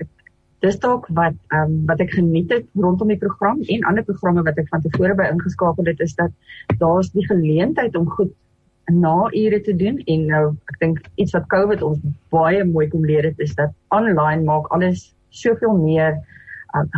dis 0.64 0.78
dalk 0.80 1.08
wat 1.18 1.34
ehm 1.52 1.72
um, 1.72 1.74
wat 1.90 2.00
ek 2.00 2.14
geniet 2.16 2.52
het 2.54 2.68
rondom 2.86 3.10
die 3.12 3.20
program 3.20 3.60
en 3.74 3.88
ander 3.90 4.06
programme 4.06 4.44
wat 4.46 4.58
ek 4.62 4.70
van 4.72 4.84
tevore 4.84 5.16
by 5.18 5.26
ingeskakel 5.32 5.90
het 5.90 6.00
is 6.00 6.14
dat 6.20 6.32
daar's 6.80 7.10
die 7.12 7.26
geleentheid 7.26 7.96
om 7.98 8.06
goed 8.16 8.32
na 8.92 9.28
ure 9.32 9.60
te 9.66 9.74
doen 9.76 9.98
en 10.14 10.26
nou 10.30 10.44
ek 10.72 10.78
dink 10.80 11.02
iets 11.20 11.34
wat 11.36 11.50
COVID 11.52 11.82
ons 11.82 12.00
baie 12.32 12.64
mooi 12.68 12.86
kom 12.92 13.04
leer 13.04 13.28
het 13.28 13.42
is 13.44 13.52
dat 13.58 13.74
online 13.98 14.46
maak 14.48 14.70
alles 14.76 15.10
soveel 15.34 15.76
meer 15.82 16.16
um, 16.78 16.88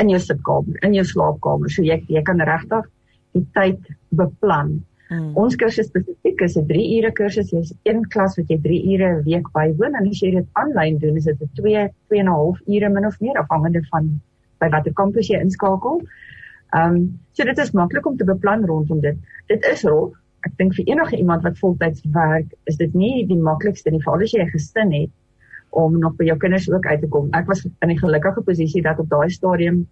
in 0.00 0.12
jou 0.12 0.20
sitkamer, 0.22 0.78
in 0.86 0.96
jou 0.96 1.04
slaapkamer. 1.06 1.70
So 1.70 1.84
jy 1.86 2.00
jy 2.08 2.22
kan 2.26 2.40
regtig 2.40 2.88
die 3.36 3.44
tyd 3.56 3.92
beplan 4.16 4.80
Hmm. 5.12 5.32
Ons 5.36 5.56
kursus 5.60 5.90
spesifiek 5.90 6.40
is 6.46 6.56
'n 6.56 6.66
3 6.68 6.84
ure 6.96 7.10
kursus. 7.12 7.50
Jy's 7.52 7.72
een 7.84 8.02
klas 8.14 8.36
wat 8.38 8.48
jy 8.48 8.58
3 8.66 8.78
ure 8.92 9.08
'n 9.08 9.24
week 9.24 9.48
bywoon 9.56 9.96
en 9.98 10.08
as 10.08 10.20
jy 10.22 10.30
dit 10.36 10.48
aanlyn 10.60 10.98
doen, 10.98 11.16
is 11.16 11.24
dit 11.24 11.42
'n 11.42 11.50
2 11.60 11.88
2 12.08 12.20
en 12.20 12.26
'n 12.26 12.32
half 12.32 12.60
ure 12.66 12.88
min 12.88 13.06
of 13.06 13.20
meer 13.20 13.36
afhangende 13.42 13.82
van 13.90 14.20
by 14.60 14.68
watter 14.68 14.92
kampus 14.92 15.28
jy 15.28 15.40
inskakel. 15.40 16.00
Ehm 16.72 16.96
um, 16.96 17.20
so 17.32 17.44
dit 17.44 17.58
is 17.58 17.72
maklik 17.72 18.06
om 18.06 18.16
te 18.16 18.24
beplan 18.24 18.64
rondom 18.64 19.00
dit. 19.00 19.16
Dit 19.48 19.64
is 19.72 19.84
rof. 19.84 20.14
Ek 20.46 20.56
dink 20.56 20.74
vir 20.74 20.86
enige 20.86 21.16
iemand 21.16 21.42
wat 21.42 21.58
voltyds 21.58 22.02
werk, 22.12 22.54
is 22.64 22.76
dit 22.76 22.94
nie 22.94 23.26
die 23.26 23.38
maklikste 23.38 23.90
nie, 23.90 24.00
veral 24.00 24.22
as 24.22 24.32
jy 24.32 24.40
'n 24.42 24.54
gesin 24.54 24.92
het 24.92 25.10
om 25.70 25.98
nog 25.98 26.16
by 26.16 26.24
jou 26.24 26.38
kinders 26.38 26.70
ook 26.70 26.86
uit 26.86 27.00
te 27.00 27.08
kom. 27.08 27.28
Ek 27.32 27.46
was 27.46 27.64
in 27.64 27.90
'n 27.90 27.98
gelukkige 27.98 28.42
posisie 28.42 28.82
dat 28.82 28.98
op 28.98 29.08
daai 29.08 29.30
stadium 29.30 29.86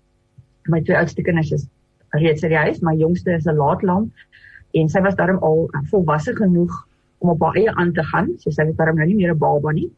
my 0.69 0.81
twee 0.81 0.97
oudste 0.97 1.23
kinders 1.23 1.53
is 1.53 1.69
reeds 2.11 2.43
uit 2.43 2.51
die 2.51 2.59
huis, 2.59 2.81
my 2.81 2.95
jongste 2.95 3.33
is 3.33 3.47
'n 3.47 3.57
laatlam 3.57 4.11
en 4.73 4.89
sy 4.89 5.01
was 5.03 5.17
daarom 5.19 5.41
al 5.43 5.69
volwasse 5.91 6.35
genoeg 6.37 6.75
om 7.19 7.31
op 7.35 7.43
haar 7.43 7.59
eie 7.61 7.73
aan 7.75 7.93
te 7.93 8.05
gaan. 8.05 8.31
So 8.39 8.51
sy 8.51 8.65
was 8.69 8.77
daarom 8.79 8.97
nou 8.97 9.07
nie 9.07 9.19
meer 9.19 9.35
'n 9.35 9.39
baba 9.39 9.73
nie. 9.73 9.91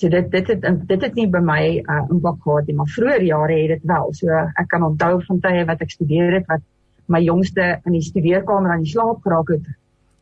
So 0.00 0.08
dit 0.08 0.30
dit 0.30 0.46
het 0.48 0.88
dit 0.88 1.02
het 1.02 1.14
nie 1.14 1.26
by 1.28 1.40
my 1.44 1.62
uh, 1.84 2.04
impak 2.10 2.40
gehad 2.42 2.66
nie, 2.66 2.76
maar 2.76 2.88
vroeër 2.88 3.22
jare 3.22 3.56
het 3.60 3.68
dit 3.68 3.84
wel. 3.84 4.12
So 4.12 4.28
ek 4.32 4.68
kan 4.68 4.82
onthou 4.82 5.20
van 5.26 5.40
tye 5.40 5.64
wat 5.64 5.80
ek 5.80 5.90
studeer 5.90 6.32
het 6.32 6.46
wat 6.48 6.62
my 7.06 7.20
jongste 7.20 7.80
in 7.84 7.92
die 7.92 8.06
studeerkamer 8.06 8.70
aan 8.70 8.84
die 8.86 8.92
slaap 8.92 9.22
geraak 9.22 9.48
het 9.48 9.66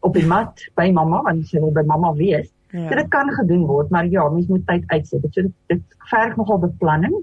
op 0.00 0.14
die 0.14 0.26
mat 0.26 0.64
by 0.74 0.90
mamma 0.90 1.22
want 1.22 1.46
sy 1.46 1.60
wil 1.60 1.74
by 1.74 1.84
mamma 1.86 2.12
wees. 2.14 2.50
Ja. 2.72 2.88
So 2.88 2.94
dit 2.94 3.08
kan 3.08 3.30
gedoen 3.32 3.66
word, 3.66 3.90
maar 3.90 4.06
ja, 4.06 4.28
mens 4.28 4.46
moet 4.46 4.66
tyd 4.66 4.84
uitsit. 4.86 5.22
Dit 5.22 5.34
so 5.34 5.42
dit 5.72 5.98
verg 6.10 6.36
nogal 6.36 6.58
beplanning. 6.58 7.14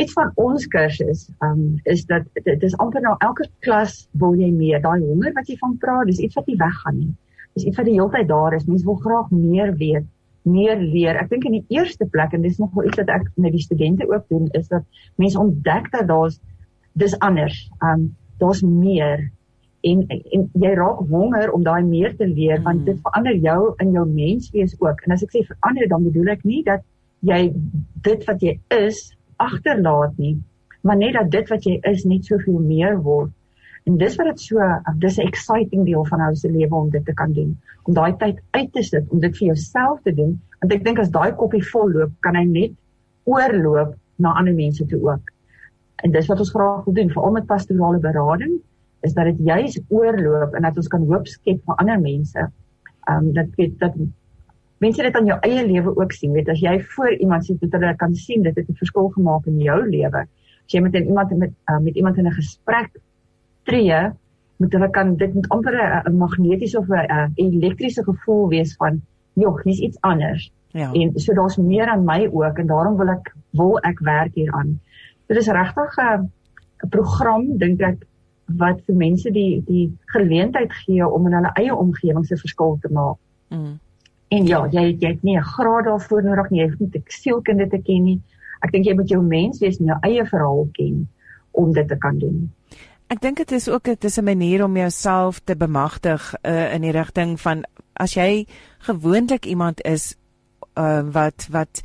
Iets 0.00 0.14
van 0.16 0.30
ons 0.40 0.66
kursus 0.72 1.26
um, 1.44 1.64
is 1.92 2.06
dat 2.08 2.24
dit 2.46 2.62
is 2.68 2.76
amper 2.82 3.02
nou 3.04 3.16
elke 3.26 3.48
klas 3.66 4.06
wil 4.22 4.38
jy 4.38 4.48
meer. 4.54 4.80
Daai 4.80 5.00
honger 5.02 5.34
wat 5.36 5.50
jy 5.50 5.58
van 5.60 5.76
praat, 5.82 6.08
dis 6.08 6.22
iets 6.24 6.38
wat 6.38 6.48
nie 6.48 6.56
weggaan 6.60 6.96
nie. 7.02 7.10
Dis 7.58 7.66
iets 7.68 7.80
wat 7.80 7.88
die 7.90 7.98
hele 7.98 8.12
tyd 8.14 8.30
daar 8.30 8.56
is. 8.56 8.64
Mens 8.70 8.86
wil 8.86 8.98
graag 9.04 9.28
meer 9.34 9.74
weet 9.76 10.08
meer 10.48 10.78
leer. 10.80 11.18
Ek 11.20 11.28
dink 11.30 11.44
in 11.48 11.58
die 11.58 11.76
eerste 11.76 12.06
plek 12.08 12.32
en 12.36 12.44
dis 12.44 12.58
nog 12.60 12.72
wel 12.76 12.88
iets 12.88 13.00
wat 13.02 13.12
ek 13.12 13.26
met 13.36 13.52
die 13.52 13.62
studente 13.62 14.06
ook 14.08 14.24
doen 14.32 14.48
is 14.56 14.70
dat 14.70 14.86
mense 15.20 15.38
ontdek 15.38 15.90
dat 15.92 16.08
daar's 16.08 16.40
dis 16.98 17.18
anders. 17.20 17.58
Um 17.84 18.10
daar's 18.40 18.62
meer 18.64 19.28
en 19.84 20.04
en 20.08 20.46
jy 20.62 20.72
raak 20.76 21.04
honger 21.10 21.52
om 21.52 21.64
daai 21.64 21.84
meer 21.84 22.16
te 22.16 22.26
leer 22.28 22.58
mm. 22.58 22.64
want 22.64 22.86
dit 22.86 23.00
verander 23.04 23.36
jou 23.36 23.74
in 23.84 23.92
jou 23.92 24.06
menswees 24.08 24.76
ook. 24.80 25.04
En 25.04 25.16
as 25.16 25.24
ek 25.24 25.36
sê 25.36 25.44
verander 25.44 25.88
dan 25.88 26.08
bedoel 26.08 26.32
ek 26.36 26.44
nie 26.48 26.62
dat 26.64 26.84
jy 27.20 27.40
dit 28.08 28.24
wat 28.28 28.40
jy 28.44 28.56
is 28.80 29.10
agterlaat 29.40 30.16
nie, 30.20 30.36
maar 30.86 30.96
net 31.00 31.16
dat 31.16 31.30
dit 31.30 31.52
wat 31.52 31.66
jy 31.68 31.78
is 31.90 32.04
net 32.08 32.28
soveel 32.28 32.60
meer 32.64 32.98
word. 33.04 33.32
En 33.88 33.96
dis 34.00 34.16
wat 34.20 34.28
dit 34.30 34.40
so 34.40 34.60
dis 35.02 35.18
'n 35.18 35.26
exciting 35.26 35.84
deel 35.86 36.04
van 36.04 36.22
ons 36.28 36.44
lewe 36.44 36.74
om 36.74 36.90
dit 36.90 37.04
te 37.04 37.14
kan 37.14 37.32
doen. 37.32 37.56
Om 37.82 37.94
daai 37.94 38.16
tyd 38.16 38.40
uit 38.50 38.72
te 38.72 38.82
sit 38.82 39.08
om 39.08 39.20
dit 39.20 39.36
vir 39.36 39.46
jouself 39.46 40.00
te 40.02 40.14
doen, 40.14 40.40
want 40.60 40.72
ek 40.72 40.84
dink 40.84 40.98
as 40.98 41.10
daai 41.10 41.32
koppie 41.32 41.64
vol 41.72 41.90
loop, 41.90 42.12
kan 42.20 42.36
hy 42.36 42.44
net 42.44 42.72
oorloop 43.24 43.94
na 44.16 44.34
ander 44.38 44.54
mense 44.54 44.86
toe 44.86 45.00
ook. 45.00 45.32
En 46.04 46.10
dis 46.10 46.26
wat 46.26 46.38
ons 46.38 46.50
graag 46.50 46.84
wil 46.84 46.94
doen, 46.94 47.10
veral 47.10 47.32
met 47.32 47.46
pastorale 47.46 47.98
berading, 47.98 48.60
is 49.00 49.14
dat 49.16 49.24
dit 49.24 49.38
juis 49.38 49.80
oorloop 49.88 50.54
en 50.54 50.62
dat 50.62 50.76
ons 50.76 50.88
kan 50.88 51.04
hoop 51.08 51.26
skep 51.26 51.60
vir 51.64 51.76
ander 51.76 52.00
mense. 52.00 52.48
Ehm 53.08 53.28
um, 53.28 53.32
dat 53.32 53.46
weet 53.56 53.78
dat 53.78 53.96
mense 54.80 55.02
dit 55.02 55.16
aan 55.16 55.28
jou 55.28 55.36
eie 55.46 55.66
lewe 55.66 55.92
ook 55.96 56.12
sien. 56.16 56.32
Weet 56.32 56.48
as 56.48 56.60
jy 56.60 56.78
voor 56.94 57.12
iemand 57.12 57.44
sit 57.44 57.60
dat 57.60 57.80
hulle 57.80 57.96
kan 57.96 58.14
sien 58.14 58.42
dit 58.42 58.56
het 58.56 58.68
'n 58.68 58.80
verskil 58.80 59.08
gemaak 59.16 59.46
in 59.46 59.60
jou 59.60 59.80
lewe. 59.88 60.24
As 60.64 60.72
jy 60.72 60.80
met 60.80 60.94
iemand 60.94 61.36
met 61.36 61.52
uh, 61.70 61.78
met 61.78 61.94
iemand 61.94 62.16
in 62.16 62.26
'n 62.26 62.32
gesprek 62.32 62.90
tree 63.64 64.10
moet 64.56 64.72
hulle 64.72 64.90
kan 64.90 65.16
dit 65.16 65.34
moet 65.34 65.48
amper 65.48 65.76
'n 66.04 66.16
magnetiese 66.16 66.78
of 66.78 66.88
'n 66.88 67.32
elektriese 67.34 68.04
gevoel 68.04 68.48
wees 68.48 68.76
van 68.76 69.02
jog, 69.32 69.62
hier's 69.62 69.78
iets 69.78 70.00
anders. 70.00 70.52
Ja. 70.72 70.92
En 70.92 71.12
so 71.14 71.34
daar's 71.34 71.56
meer 71.56 71.86
aan 71.86 72.04
my 72.04 72.28
ook 72.32 72.58
en 72.58 72.66
daarom 72.66 72.96
wil 72.96 73.08
ek 73.08 73.34
wil 73.50 73.78
ek 73.78 73.98
werk 73.98 74.34
hieraan. 74.34 74.80
Dit 75.26 75.36
is 75.36 75.48
regtig 75.48 75.96
'n 75.98 76.30
'n 76.84 76.88
program 76.88 77.58
dink 77.58 77.80
ek 77.80 78.06
wat 78.58 78.80
vir 78.86 78.96
mense 78.96 79.30
die 79.30 79.62
die 79.66 79.92
geleentheid 80.14 80.72
gee 80.72 81.06
om 81.06 81.26
in 81.26 81.32
hulle 81.32 81.52
eie 81.54 81.76
omgewing 81.76 82.26
se 82.26 82.36
verskil 82.36 82.78
te 82.80 82.88
maak. 82.92 83.16
Mm. 83.48 83.78
En 84.30 84.46
ja, 84.46 84.60
jy 84.70 84.96
jy 84.98 85.08
het 85.08 85.22
nie 85.22 85.36
'n 85.36 85.42
graad 85.42 85.84
daarvoor 85.84 86.22
nodig 86.22 86.50
nie, 86.50 86.60
jy 86.60 86.68
hoef 86.68 86.78
nie 86.78 86.90
te 86.90 87.02
sielkunde 87.06 87.68
te 87.68 87.82
ken 87.82 88.02
nie. 88.04 88.20
Ek 88.62 88.72
dink 88.72 88.84
jy 88.84 88.94
moet 88.94 89.08
jou 89.08 89.22
mens 89.22 89.58
wees 89.58 89.78
en 89.80 89.86
jou 89.86 89.98
eie 90.00 90.24
verhaal 90.24 90.68
ken 90.72 91.08
om 91.50 91.72
dit 91.72 91.88
te 91.88 91.96
kan 91.98 92.18
doen. 92.18 92.52
Ek 93.10 93.20
dink 93.20 93.36
dit 93.36 93.52
is 93.52 93.68
ook 93.68 93.88
'n 93.88 93.96
dis 93.98 94.18
'n 94.18 94.24
manier 94.24 94.64
om 94.64 94.76
jouself 94.76 95.40
te 95.44 95.56
bemagtig 95.56 96.34
uh, 96.42 96.74
in 96.74 96.82
die 96.82 96.92
rigting 96.92 97.40
van 97.40 97.64
as 97.92 98.14
jy 98.14 98.46
gewoonlik 98.78 99.46
iemand 99.46 99.82
is 99.82 100.14
uh, 100.78 101.02
wat 101.12 101.48
wat 101.50 101.82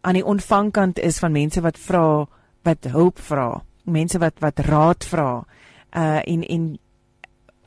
aan 0.00 0.14
die 0.14 0.24
ontvangkant 0.24 0.98
is 0.98 1.18
van 1.18 1.32
mense 1.32 1.60
wat 1.60 1.78
vra 1.78 2.26
wat 2.62 2.84
hulp 2.84 3.18
vra, 3.18 3.62
mense 3.84 4.18
wat 4.18 4.38
wat 4.38 4.58
raad 4.58 5.04
vra. 5.04 5.44
Uh 5.96 6.20
en 6.24 6.42
en 6.46 6.78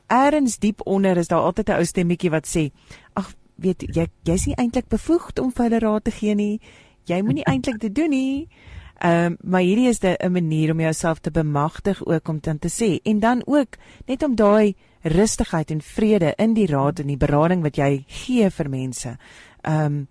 ergens 0.06 0.58
diep 0.58 0.80
onder 0.86 1.16
is 1.16 1.28
daar 1.28 1.40
altyd 1.40 1.68
'n 1.68 1.72
ou 1.72 1.84
stemmetjie 1.84 2.30
wat 2.30 2.46
sê, 2.46 2.70
"Ag, 3.12 3.34
weet 3.56 3.84
jy, 3.94 4.06
jy's 4.22 4.46
nie 4.46 4.56
eintlik 4.56 4.88
bevoegd 4.88 5.38
om 5.38 5.52
vir 5.52 5.64
hulle 5.68 5.78
raad 5.78 6.04
te 6.04 6.10
gee 6.10 6.34
nie. 6.34 6.60
Jy 7.06 7.22
moenie 7.22 7.46
eintlik 7.52 7.80
dit 7.80 7.94
doen 7.94 8.10
nie." 8.10 8.48
Ehm 8.96 9.24
um, 9.24 9.36
maar 9.40 9.60
hierdie 9.60 9.88
is 9.88 10.00
'n 10.00 10.32
manier 10.32 10.72
om 10.72 10.80
jouself 10.80 11.18
te 11.18 11.30
bemagtig 11.30 12.04
ook 12.06 12.28
om 12.28 12.38
dan 12.40 12.58
te 12.58 12.68
sê 12.68 13.02
en 13.02 13.20
dan 13.20 13.42
ook 13.44 13.76
net 14.06 14.22
om 14.22 14.34
daai 14.34 14.74
rustigheid 15.02 15.70
en 15.70 15.82
vrede 15.82 16.32
in 16.36 16.54
die 16.54 16.66
raad 16.66 16.98
en 16.98 17.06
die 17.06 17.16
berading 17.16 17.62
wat 17.62 17.76
jy 17.76 18.04
gee 18.06 18.50
vir 18.50 18.70
mense. 18.70 19.16
Ehm 19.60 19.84
um, 19.84 20.08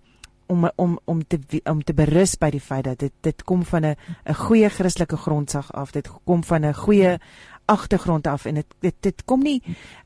om 0.47 0.69
om 0.75 0.99
om 1.05 1.27
te 1.27 1.39
om 1.63 1.83
te 1.83 1.93
berus 1.93 2.37
by 2.37 2.49
die 2.49 2.61
feit 2.61 2.83
dat 2.83 2.99
dit 2.99 3.13
dit 3.21 3.43
kom 3.43 3.65
van 3.65 3.85
'n 3.85 3.95
'n 4.25 4.33
goeie 4.33 4.69
Christelike 4.69 5.17
grondsag 5.17 5.73
af. 5.73 5.91
Dit 5.91 6.09
kom 6.23 6.43
van 6.43 6.65
'n 6.65 6.73
goeie 6.73 7.17
agtergrond 7.65 8.27
af 8.27 8.45
en 8.45 8.53
dit 8.53 8.75
dit 8.79 8.95
dit 8.99 9.25
kom 9.25 9.39
nie 9.39 9.61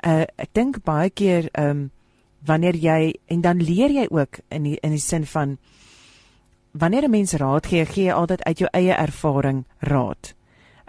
uh, 0.07 0.21
ek 0.21 0.49
dink 0.51 0.83
baie 0.83 1.09
keer 1.09 1.49
ehm 1.51 1.69
um, 1.69 1.91
wanneer 2.45 2.75
jy 2.75 3.13
en 3.27 3.41
dan 3.41 3.61
leer 3.63 3.91
jy 3.91 4.07
ook 4.09 4.39
in 4.49 4.63
die, 4.63 4.77
in 4.81 4.95
die 4.95 5.03
sin 5.03 5.25
van 5.25 5.57
wanneer 6.71 7.03
'n 7.03 7.09
mens 7.09 7.33
raad 7.33 7.65
gee, 7.65 7.85
gee 7.85 8.03
jy 8.03 8.13
altyd 8.13 8.43
uit 8.43 8.57
jou 8.57 8.69
eie 8.71 8.93
ervaring 8.93 9.65
raad. 9.79 10.35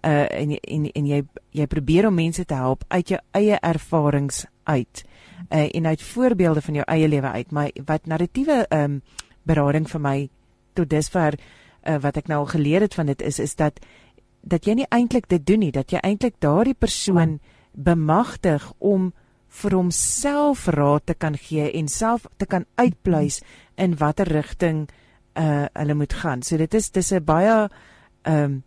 Uh 0.05 0.41
en 0.41 0.51
en 0.61 0.91
en 0.93 1.07
jy 1.07 1.23
jy 1.51 1.67
probeer 1.67 2.07
om 2.07 2.15
mense 2.15 2.45
te 2.45 2.55
help 2.55 2.85
uit 2.89 3.09
jou 3.09 3.21
eie 3.31 3.59
ervarings 3.61 4.47
uit. 4.63 5.05
Uh 5.51 5.69
en 5.75 5.87
uit 5.87 6.03
voorbeelde 6.03 6.61
van 6.61 6.75
jou 6.75 6.85
eie 6.87 7.09
lewe 7.09 7.31
uit. 7.31 7.51
Maar 7.51 7.71
wat 7.85 8.07
narratiewe 8.07 8.67
um 8.69 9.03
berading 9.43 9.91
vir 9.91 10.01
my 10.01 10.29
tot 10.73 10.91
dusver 10.91 11.35
uh 11.89 11.99
wat 12.01 12.17
ek 12.17 12.27
nou 12.27 12.39
al 12.39 12.47
geleer 12.47 12.81
het 12.81 12.95
van 12.95 13.07
dit 13.07 13.23
is 13.23 13.39
is 13.39 13.55
dat 13.55 13.81
dat 14.41 14.65
jy 14.65 14.75
nie 14.75 14.89
eintlik 14.89 15.29
dit 15.29 15.47
doen 15.47 15.59
nie, 15.59 15.73
dat 15.73 15.91
jy 15.91 15.99
eintlik 15.99 16.35
daardie 16.39 16.75
persoon 16.75 17.41
bemagtig 17.73 18.73
om 18.79 19.13
vir 19.51 19.75
homself 19.75 20.67
raad 20.69 21.07
te 21.07 21.15
kan 21.15 21.37
gee 21.37 21.71
en 21.79 21.89
self 21.89 22.27
te 22.39 22.47
kan 22.47 22.67
uitpleis 22.79 23.41
in 23.77 23.97
watter 23.99 24.29
rigting 24.31 24.89
uh 25.39 25.67
hulle 25.75 25.95
moet 25.95 26.13
gaan. 26.23 26.43
So 26.43 26.57
dit 26.57 26.75
is 26.75 26.91
dis 26.91 27.13
'n 27.13 27.25
baie 27.25 27.69
um 28.25 28.63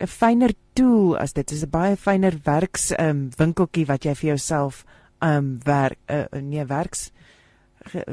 'n 0.00 0.06
fyner 0.06 0.52
tool 0.74 1.16
as 1.16 1.32
dit 1.32 1.50
is 1.52 1.64
'n 1.64 1.70
baie 1.70 1.96
fyner 1.96 2.34
werks 2.44 2.92
um 2.98 3.30
winkeltjie 3.38 3.86
wat 3.86 4.04
jy 4.04 4.14
vir 4.14 4.28
jouself 4.28 4.84
um 5.20 5.58
werk 5.64 5.98
uh, 6.08 6.26
nee 6.40 6.64
werks 6.64 7.12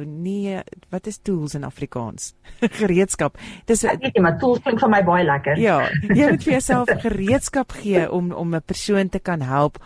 nee 0.06 0.60
wat 0.90 1.08
is 1.08 1.18
tools 1.18 1.56
in 1.56 1.64
Afrikaans? 1.64 2.34
gereedskap. 2.80 3.38
Dis 3.66 3.84
ek 3.84 4.02
weet 4.02 4.18
nie, 4.18 4.24
maar 4.24 4.38
tools 4.40 4.62
klink 4.64 4.80
vir 4.80 4.90
my 4.90 5.02
baie 5.04 5.26
lekker. 5.26 5.58
ja, 5.58 5.88
jy 6.10 6.30
moet 6.30 6.44
vir 6.44 6.54
jouself 6.58 6.90
gereedskap 7.04 7.72
gee 7.72 8.10
om 8.12 8.32
om 8.32 8.56
'n 8.56 8.64
persoon 8.66 9.10
te 9.10 9.20
kan 9.20 9.42
help 9.42 9.80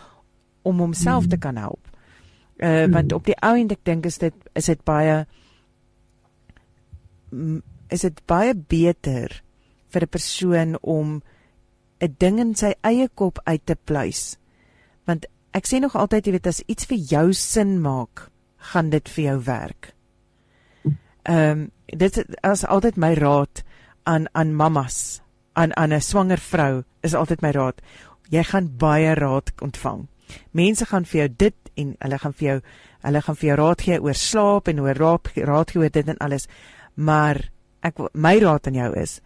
om 0.64 0.80
homself 0.80 1.24
mm. 1.26 1.30
te 1.30 1.38
kan 1.38 1.58
help. 1.58 1.95
Uh 2.58 2.86
mm. 2.86 2.92
want 2.92 3.14
op 3.14 3.26
die 3.26 3.36
ou 3.44 3.56
end 3.58 3.72
ek 3.72 3.84
dink 3.84 4.06
is 4.06 4.18
dit 4.18 4.36
is 4.56 4.66
dit 4.66 4.84
baie 4.88 5.26
is 7.92 8.02
dit 8.02 8.22
baie 8.26 8.54
beter 8.56 9.42
vir 9.92 10.04
'n 10.04 10.14
persoon 10.16 10.78
om 10.82 11.22
'n 12.02 12.16
ding 12.20 12.40
in 12.40 12.56
sy 12.56 12.74
eie 12.84 13.08
kop 13.08 13.40
uit 13.44 13.66
te 13.66 13.76
pleis. 13.76 14.38
Want 15.06 15.26
ek 15.54 15.68
sê 15.68 15.80
nog 15.80 15.96
altyd 15.96 16.26
jy 16.26 16.32
weet 16.32 16.48
as 16.48 16.64
iets 16.68 16.86
vir 16.86 16.98
jou 16.98 17.34
sin 17.34 17.82
maak, 17.82 18.30
gaan 18.58 18.90
dit 18.90 19.10
vir 19.10 19.24
jou 19.24 19.40
werk. 19.44 19.94
Ehm 21.24 21.52
um, 21.52 21.72
dit 21.86 22.26
is 22.44 22.66
altyd 22.66 22.98
my 22.98 23.14
raad 23.14 23.64
aan 24.04 24.28
aan 24.34 24.56
mammas, 24.56 25.22
aan 25.54 25.76
aan 25.78 25.94
'n 25.94 26.02
swanger 26.02 26.38
vrou 26.38 26.84
is 27.02 27.14
altyd 27.14 27.42
my 27.42 27.52
raad. 27.52 27.82
Jy 28.30 28.44
gaan 28.44 28.78
baie 28.78 29.14
raad 29.14 29.52
ontvang. 29.62 30.08
Mense 30.52 30.86
gaan 30.86 31.06
vir 31.06 31.20
jou 31.20 31.30
dit 31.38 31.65
en 31.76 31.96
hulle 32.00 32.20
gaan 32.20 32.34
vir 32.34 32.48
jou 32.48 32.58
hulle 33.06 33.22
gaan 33.22 33.36
vir 33.36 33.48
jou 33.50 33.58
raad 33.60 33.82
gee 33.82 34.00
oor 34.02 34.18
slaap 34.18 34.68
en 34.68 34.80
oor 34.80 34.98
raad, 34.98 35.32
raad 35.36 35.72
gee 35.72 35.82
oor 35.82 35.90
dit 35.90 36.08
en 36.10 36.18
alles. 36.18 36.48
Maar 36.96 37.42
ek 37.86 38.00
my 38.14 38.38
raad 38.40 38.68
aan 38.68 38.80
jou 38.82 38.92
is 39.02 39.20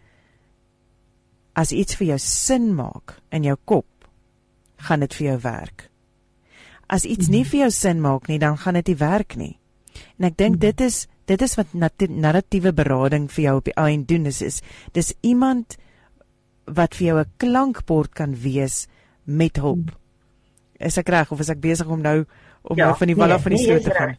as 1.59 1.71
iets 1.75 1.97
vir 1.99 2.13
jou 2.13 2.19
sin 2.23 2.71
maak 2.75 3.17
in 3.35 3.43
jou 3.43 3.55
kop, 3.67 3.87
gaan 4.87 5.03
dit 5.03 5.15
vir 5.17 5.25
jou 5.31 5.37
werk. 5.43 5.89
As 6.89 7.05
iets 7.05 7.29
nie 7.29 7.43
mhm. 7.43 7.49
vir 7.51 7.59
jou 7.65 7.71
sin 7.75 8.01
maak 8.01 8.29
nie, 8.29 8.39
dan 8.39 8.57
gaan 8.57 8.79
dit 8.79 8.93
nie 8.93 8.99
werk 8.99 9.35
nie. 9.37 9.55
En 10.17 10.29
ek 10.29 10.37
dink 10.39 10.57
mhm. 10.57 10.65
dit 10.67 10.85
is 10.87 11.07
dit 11.29 11.41
is 11.45 11.53
wat 11.59 11.75
narratiewe 12.09 12.71
berading 12.73 13.27
vir 13.29 13.43
jou 13.43 13.57
op 13.59 13.67
die 13.67 13.77
einde 13.77 14.07
doen 14.09 14.25
is 14.25 14.41
is 14.41 14.63
dis 14.97 15.11
iemand 15.21 15.75
wat 16.65 16.95
vir 16.97 17.05
jou 17.07 17.17
'n 17.19 17.31
klankbord 17.37 18.15
kan 18.15 18.33
wees 18.33 18.87
met 19.25 19.57
hulp. 19.57 19.91
Is 20.79 20.97
ek 20.97 21.09
reg 21.11 21.31
of 21.31 21.39
is 21.43 21.49
ek 21.51 21.59
besig 21.59 21.87
om 21.87 22.01
nou 22.01 22.23
om 22.61 22.77
ja, 22.77 22.89
nou 22.89 22.97
van 22.99 23.07
die 23.11 23.15
wal 23.15 23.27
nee, 23.31 23.35
af 23.35 23.45
van 23.47 23.55
die 23.55 23.63
sloot 23.63 23.83
te 23.83 23.95
gaan? 23.95 24.15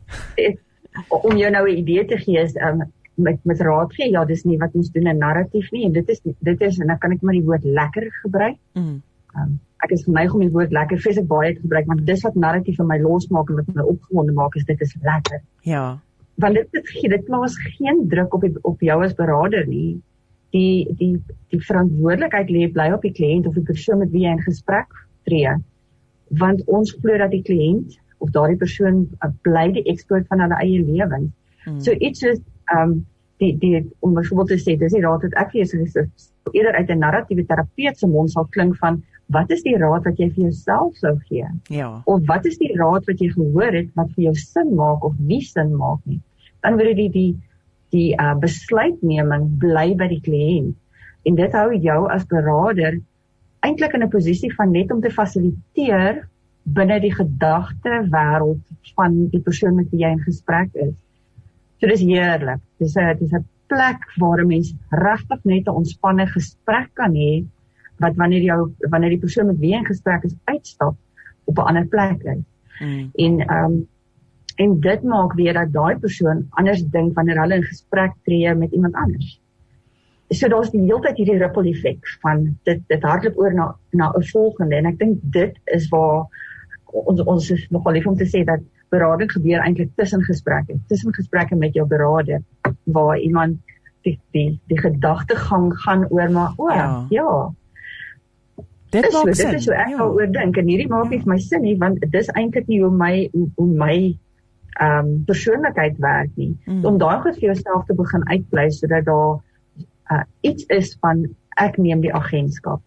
Om 1.08 1.36
jou 1.36 1.50
nou 1.50 1.64
'n 1.68 1.76
idee 1.76 2.04
te 2.04 2.18
gee 2.18 2.40
is 2.40 2.56
um, 2.56 2.82
met 3.14 3.38
met 3.44 3.60
raad 3.60 3.94
gee. 3.94 4.10
Ja, 4.10 4.24
dis 4.24 4.44
nie 4.44 4.58
wat 4.58 4.74
ons 4.74 4.90
doen 4.90 5.08
'n 5.08 5.18
narratief 5.18 5.70
nie 5.70 5.84
en 5.84 5.92
dit 5.92 6.08
is 6.08 6.20
dit 6.22 6.60
is 6.60 6.78
en 6.78 6.86
dan 6.86 6.98
kan 6.98 7.12
ek 7.12 7.22
maar 7.22 7.34
die 7.34 7.44
woord 7.44 7.64
lekker 7.64 8.10
gebruik. 8.22 8.56
Mm. 8.74 9.02
um, 9.36 9.60
ek 9.84 9.90
is 9.96 10.04
geneig 10.04 10.34
om 10.34 10.40
die 10.40 10.52
woord 10.52 10.72
lekker 10.76 10.98
vreeslik 11.00 11.26
baie 11.30 11.54
te 11.54 11.60
gebruik 11.60 11.86
want 11.86 12.06
dis 12.06 12.22
wat 12.26 12.34
narratief 12.34 12.78
in 12.82 12.88
my 12.90 12.98
losmaak 13.00 13.50
en 13.50 13.60
wat 13.62 13.74
my 13.74 13.86
opgewonde 13.94 14.32
maak 14.36 14.56
is 14.60 14.64
dit 14.68 14.80
is 14.80 14.94
lekker. 15.02 15.40
Ja. 15.68 15.98
Want 16.34 16.54
dit 16.54 16.68
dit 16.72 17.10
dit 17.10 17.24
plaas 17.24 17.56
geen 17.78 18.06
druk 18.08 18.34
op 18.34 18.40
die, 18.40 18.54
op 18.62 18.80
jou 18.80 19.04
as 19.04 19.14
beraader 19.14 19.66
nie. 19.66 20.00
Die 20.50 20.88
die 20.98 21.14
die 21.48 21.62
verantwoordelikheid 21.64 22.50
lê 22.50 22.68
bly 22.72 22.90
op 22.92 23.02
die 23.02 23.14
kliënt 23.16 23.46
of 23.46 23.54
die 23.54 23.66
persoon 23.72 23.98
met 23.98 24.10
wie 24.10 24.26
jy 24.26 24.36
in 24.36 24.44
gesprek 24.44 24.88
tree. 25.28 25.56
Want 26.38 26.62
ons 26.66 26.92
glo 27.02 27.18
dat 27.18 27.32
die 27.34 27.42
kliënt 27.42 27.98
of 28.20 28.30
daardie 28.30 28.58
persoon 28.60 29.06
uh, 29.24 29.30
bly 29.42 29.70
die 29.74 29.86
ekspert 29.90 30.28
van 30.30 30.42
hulle 30.44 30.58
eie 30.62 30.82
lewens. 30.84 31.32
Hmm. 31.64 31.80
So 31.80 31.92
iets 31.92 32.22
is 32.22 32.38
ehm 32.70 32.82
um, 32.82 32.98
die 33.40 33.54
die 33.58 33.80
om 34.04 34.14
byvoorbeeld 34.14 34.48
te 34.52 34.58
sê 34.60 34.76
dis 34.78 34.92
die 34.92 35.00
raad 35.00 35.24
wat 35.24 35.36
ek 35.40 35.54
vir 35.54 35.62
jou 35.62 35.68
sê 35.88 36.04
eerder 36.52 36.76
uit 36.76 36.90
'n 36.90 36.98
narratiewe 36.98 37.44
terapeut 37.48 37.98
se 37.98 38.06
mond 38.06 38.30
sal 38.30 38.46
klink 38.56 38.76
van 38.76 39.02
wat 39.36 39.50
is 39.50 39.62
die 39.62 39.76
raad 39.78 40.04
wat 40.04 40.18
jy 40.18 40.28
vir 40.34 40.44
jouself 40.48 40.96
sou 40.96 41.14
gee? 41.28 41.46
Ja. 41.68 42.02
Of 42.04 42.26
wat 42.26 42.46
is 42.46 42.58
die 42.58 42.72
raad 42.76 43.06
wat 43.06 43.20
jy 43.20 43.30
gehoor 43.32 43.72
het 43.72 43.88
wat 43.94 44.10
vir 44.16 44.24
jou 44.24 44.34
sin 44.34 44.74
maak 44.74 45.04
of 45.04 45.14
nie 45.18 45.40
sin 45.40 45.74
maak 45.76 46.00
nie? 46.04 46.20
Dan 46.62 46.76
word 46.76 46.96
dit 46.96 46.96
die 46.96 47.12
die 47.16 47.32
die 47.90 48.10
uh, 48.22 48.34
besluitneming 48.38 49.46
bly 49.58 49.94
by 49.98 50.08
die 50.08 50.20
kliënt 50.26 50.76
en 51.26 51.34
dit 51.34 51.52
hou 51.52 51.70
jou 51.74 52.00
as 52.10 52.26
beraader 52.26 53.00
eintlik 53.66 53.94
in 53.94 54.02
'n 54.02 54.08
posisie 54.08 54.54
van 54.54 54.70
net 54.70 54.92
om 54.92 55.00
te 55.00 55.10
fasiliteer 55.10 56.28
binne 56.62 57.00
die 57.00 57.14
gedagte 57.14 58.02
wêreld 58.10 58.60
van 58.94 59.28
die 59.30 59.40
persoon 59.40 59.74
met 59.74 59.90
wie 59.90 60.04
jy 60.04 60.10
in 60.10 60.26
gesprek 60.26 60.74
is. 60.74 60.94
So 61.80 61.86
dis 61.86 62.00
heerlik. 62.00 62.60
Dis 62.78 62.96
'n 62.96 63.16
dis 63.18 63.32
'n 63.32 63.44
plek 63.66 64.00
waar 64.18 64.40
'n 64.40 64.46
mens 64.46 64.74
regtig 64.90 65.44
net 65.44 65.66
'n 65.66 65.78
ontspanne 65.80 66.26
gesprek 66.26 66.90
kan 66.94 67.14
hê 67.14 67.44
wat 67.98 68.16
wanneer 68.16 68.42
jou 68.42 68.72
wanneer 68.90 69.10
die 69.10 69.24
persoon 69.24 69.46
met 69.46 69.58
wie 69.58 69.72
jy 69.72 69.78
in 69.78 69.84
gesprek 69.84 70.24
is 70.24 70.36
uitstap 70.44 70.96
op 71.44 71.58
'n 71.58 71.68
ander 71.68 71.86
plek 71.86 72.22
is. 72.22 72.44
Mm. 72.80 73.10
En 73.14 73.40
ehm 73.40 73.64
um, 73.64 73.88
en 74.56 74.80
dit 74.80 75.02
maak 75.02 75.32
weer 75.32 75.52
dat 75.52 75.72
daai 75.72 75.98
persoon 75.98 76.46
anders 76.50 76.82
dink 76.84 77.14
wanneer 77.14 77.40
hulle 77.40 77.54
in 77.54 77.62
gesprek 77.62 78.12
tree 78.24 78.54
met 78.54 78.72
iemand 78.72 78.94
anders. 78.94 79.39
So 80.30 80.48
daar's 80.48 80.70
die 80.70 80.80
hele 80.84 81.00
tyd 81.02 81.16
hierdie 81.18 81.38
ripple 81.40 81.66
effek 81.72 82.06
van 82.22 82.44
dit 82.68 82.82
dit 82.88 83.02
hardloop 83.02 83.38
oor 83.38 83.54
na 83.54 83.74
na 83.90 84.12
'n 84.16 84.28
volgende 84.32 84.76
en 84.76 84.86
ek 84.86 84.98
dink 84.98 85.18
dit 85.22 85.56
is 85.64 85.88
waar 85.90 86.26
ons 86.92 87.20
ons 87.20 87.50
is 87.50 87.66
nogal 87.70 87.92
lief 87.92 88.06
om 88.06 88.16
te 88.16 88.26
sê 88.26 88.44
dat 88.44 88.60
berading 88.90 89.30
gebeur 89.32 89.62
eintlik 89.62 89.90
tussen 89.96 90.22
gesprekke, 90.22 90.78
tussen 90.88 91.14
gesprekke 91.14 91.56
met 91.56 91.74
jou 91.74 91.86
beraader 91.86 92.42
waar 92.84 93.18
iemand 93.18 93.58
die 94.02 94.18
die 94.34 94.60
die 94.66 94.78
gedagtegang 94.78 95.70
gaan 95.84 96.06
oor 96.08 96.30
maar 96.30 96.54
o, 96.56 96.70
ja. 96.70 97.06
ja. 97.10 97.52
Dit 98.90 99.06
is 99.06 99.12
so, 99.12 99.32
sin. 99.32 99.50
Dit 99.50 99.60
is 99.60 99.64
so 99.64 99.76
ek 99.76 99.92
ja. 99.94 100.06
oor 100.06 100.32
dink 100.32 100.56
en 100.56 100.66
hierdie 100.72 100.88
maak 100.90 101.10
nie 101.10 101.20
ja. 101.20 101.26
vir 101.26 101.34
my 101.34 101.38
sin 101.38 101.62
nie 101.66 101.76
want 101.78 102.00
dit 102.00 102.18
is 102.22 102.32
eintlik 102.34 102.66
nie 102.70 102.80
hoe 102.82 102.90
my 102.90 103.14
hoe, 103.34 103.46
hoe 103.58 103.70
my 103.84 103.94
ehm 104.80 105.06
um, 105.06 105.14
persoonlikheid 105.26 105.98
werk 105.98 106.30
nie. 106.38 106.52
Mm. 106.66 106.84
Om 106.86 106.98
daai 106.98 107.20
goed 107.22 107.38
vir 107.38 107.50
jouself 107.50 107.86
te 107.86 107.94
begin 107.98 108.26
uitplei 108.30 108.70
sodat 108.70 109.04
daar 109.06 109.40
uh, 110.10 110.22
iets 110.40 110.64
is 110.68 110.96
van 111.00 111.24
ek 111.60 111.78
neem 111.78 112.00
die 112.00 112.14
agentskap. 112.14 112.82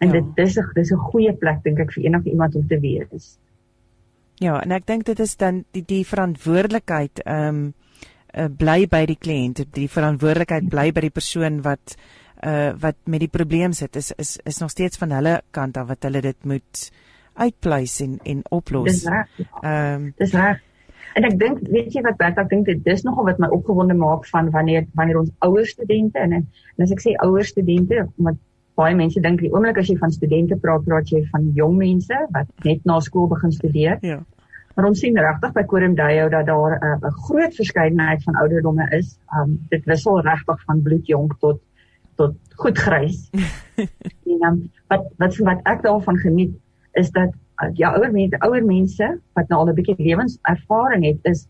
En 0.00 0.12
ja. 0.12 0.20
dit 0.20 0.36
dis 0.36 0.58
'n 0.58 0.70
dis 0.74 0.92
'n 0.92 1.08
goeie 1.10 1.32
plek 1.32 1.62
dink 1.64 1.78
ek 1.78 1.92
vir 1.92 2.04
enige 2.04 2.30
iemand 2.30 2.54
om 2.54 2.66
te 2.68 2.80
wees. 2.80 3.38
Ja, 4.34 4.60
en 4.60 4.72
ek 4.72 4.86
dink 4.86 5.04
dit 5.04 5.20
is 5.20 5.36
dan 5.36 5.64
die 5.72 5.84
die 5.84 6.04
verantwoordelikheid 6.04 7.22
ehm 7.24 7.48
um, 7.48 7.74
uh, 8.36 8.48
bly 8.56 8.86
by 8.86 9.06
die 9.06 9.18
kliënt. 9.18 9.64
Die 9.72 9.88
verantwoordelikheid 9.88 10.68
bly 10.68 10.90
by 10.92 11.00
die 11.00 11.14
persoon 11.14 11.62
wat 11.62 11.96
uh 12.44 12.74
wat 12.80 12.96
met 13.04 13.20
die 13.20 13.32
probleem 13.32 13.72
sit. 13.72 13.96
Is 13.96 14.12
is 14.18 14.38
is 14.44 14.60
nog 14.60 14.70
steeds 14.70 14.96
van 14.96 15.10
hulle 15.10 15.40
kant 15.50 15.76
af 15.76 15.88
wat 15.88 16.02
hulle 16.02 16.20
dit 16.20 16.44
moet 16.44 16.90
uitpleis 17.34 18.00
en 18.00 18.18
en 18.24 18.42
oplos. 18.50 18.92
Dis 18.92 19.08
reg. 19.08 19.28
Ehm 19.62 19.94
um, 19.94 20.12
dis 20.16 20.32
reg. 20.32 20.60
En 21.16 21.24
ek 21.24 21.38
dink 21.40 21.62
weet 21.72 21.94
jy 21.96 22.02
wat 22.04 22.18
Bert 22.20 22.38
ek 22.42 22.50
dink 22.50 22.66
dit 22.68 22.82
dis 22.84 23.04
nogal 23.06 23.30
wat 23.30 23.38
my 23.40 23.48
opgewonde 23.56 23.96
maak 23.96 24.26
van 24.28 24.50
wanneer 24.52 24.84
wanneer 24.98 25.22
ons 25.22 25.32
ouer 25.46 25.64
studente 25.68 26.20
en 26.20 26.38
en 26.40 26.84
as 26.84 26.92
ek 26.92 27.00
sê 27.00 27.14
ouer 27.24 27.46
studente 27.48 28.02
omdat 28.18 28.36
baie 28.76 28.96
mense 28.98 29.20
dink 29.24 29.40
die 29.40 29.52
oomblik 29.54 29.78
as 29.80 29.88
jy 29.88 29.96
van 29.96 30.12
studente 30.12 30.58
praat, 30.60 30.84
praat 30.84 31.08
jy 31.08 31.22
van 31.30 31.46
jong 31.56 31.78
mense 31.80 32.18
wat 32.34 32.50
net 32.66 32.82
na 32.84 32.98
skool 33.00 33.30
begin 33.30 33.54
studeer. 33.54 33.96
Ja. 34.04 34.18
Maar 34.76 34.90
ons 34.90 35.00
sien 35.00 35.16
regtig 35.16 35.54
by 35.56 35.62
Quorum 35.70 35.94
Deo 35.96 36.28
dat 36.28 36.50
daar 36.50 36.76
'n 36.76 37.06
uh, 37.08 37.12
groot 37.28 37.54
verskeidenheid 37.56 38.22
van 38.22 38.36
ouderdomme 38.42 38.88
is. 38.98 39.16
Um 39.32 39.56
dit 39.70 39.84
wissel 39.88 40.20
regtig 40.20 40.60
van 40.68 40.82
bloedjonk 40.82 41.38
tot 41.40 41.62
tot 42.16 42.36
goed 42.60 42.78
grys. 42.78 43.30
en 44.32 44.44
um, 44.48 44.60
wat 44.88 45.08
wat 45.16 45.36
wat 45.48 45.60
ek 45.64 45.82
daarvan 45.82 46.20
geniet 46.20 46.52
is 46.92 47.10
dat 47.10 47.32
uh, 47.32 47.45
ja 47.74 47.92
ouer 47.96 48.12
mense, 48.12 48.38
ouer 48.40 48.64
mense 48.64 49.20
wat 49.34 49.48
nou 49.48 49.60
al 49.60 49.70
'n 49.70 49.74
bietjie 49.74 49.96
lewenservaring 49.98 51.04
het, 51.04 51.20
is 51.24 51.46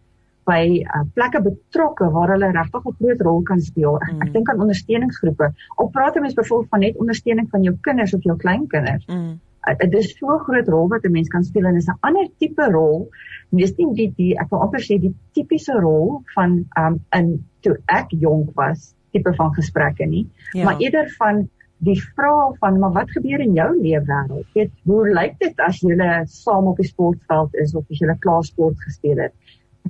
by 0.47 0.63
uh, 0.83 1.03
plekke 1.15 1.41
betrokke 1.43 2.11
waar 2.15 2.31
hulle 2.35 2.53
regtig 2.55 2.85
'n 2.87 2.97
groot 3.01 3.21
rol 3.21 3.43
kan 3.43 3.61
speel. 3.61 3.99
Mm. 3.99 4.23
Ek 4.23 4.33
dink 4.33 4.51
aan 4.51 4.61
ondersteuningsgroepe. 4.61 5.51
Op 5.77 5.93
praat 5.93 6.15
mense 6.15 6.39
byvoorbeeld 6.39 6.71
van 6.71 6.81
net 6.81 6.97
ondersteuning 6.97 7.51
van 7.51 7.63
jou 7.63 7.75
kinders 7.81 8.15
of 8.15 8.23
jou 8.23 8.37
kleinkinders. 8.37 9.07
Mm. 9.07 9.41
Uh, 9.67 9.75
dit 9.79 9.95
is 9.95 10.15
so 10.19 10.27
'n 10.35 10.45
groot 10.47 10.69
rol 10.69 10.89
wat 10.89 11.05
'n 11.05 11.13
mens 11.13 11.29
kan 11.29 11.45
speel 11.45 11.65
en 11.65 11.77
is 11.77 11.89
'n 11.89 11.99
ander 12.01 12.29
tipe 12.39 12.71
rol. 12.71 13.11
Dis 13.51 13.75
nie 13.77 13.95
die 13.95 14.13
die 14.17 14.39
ek 14.39 14.51
wil 14.51 14.61
amper 14.61 14.81
sê 14.81 15.01
die 15.01 15.15
tipiese 15.33 15.75
rol 15.81 16.23
van 16.35 16.65
um 16.79 17.01
in 17.11 17.45
toe 17.61 17.77
ek 17.87 18.11
jonk 18.11 18.55
was 18.55 18.95
tipe 19.13 19.35
van 19.35 19.55
gesprekke 19.55 20.07
nie, 20.07 20.29
ja. 20.53 20.65
maar 20.65 20.79
eerder 20.79 21.11
van 21.19 21.49
die 21.79 22.01
vraag 22.17 22.57
van 22.59 22.79
maar 22.81 22.93
wat 22.93 23.11
gebeur 23.11 23.41
in 23.41 23.55
jou 23.55 23.69
lewe 23.81 24.05
wêreld? 24.05 24.47
Weet 24.55 24.73
hoe 24.85 25.03
lyk 25.13 25.39
dit 25.39 25.61
as 25.61 25.83
jy 25.83 25.97
saam 26.25 26.67
op 26.67 26.77
die 26.77 26.89
sportveld 26.89 27.55
is 27.55 27.75
of 27.75 27.85
as 27.91 28.01
jy 28.01 28.09
'n 28.09 28.19
klaarsport 28.19 28.81
gespeel 28.81 29.19
het? 29.19 29.35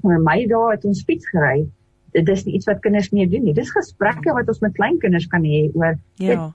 vir 0.03 0.21
my 0.23 0.37
dae 0.51 0.75
het 0.75 0.85
ons 0.89 1.03
fiets 1.07 1.29
gery. 1.33 1.65
Dit 2.17 2.29
is 2.33 2.45
nie 2.47 2.57
iets 2.59 2.69
wat 2.71 2.83
kinders 2.85 3.11
meer 3.15 3.29
doen 3.31 3.45
nie. 3.47 3.57
Dis 3.57 3.73
gesprekke 3.75 4.35
wat 4.37 4.49
ons 4.53 4.63
met 4.65 4.77
kleinkinders 4.79 5.29
kan 5.33 5.45
hê 5.47 5.67
oor 5.75 5.99
Ja. 6.23 6.53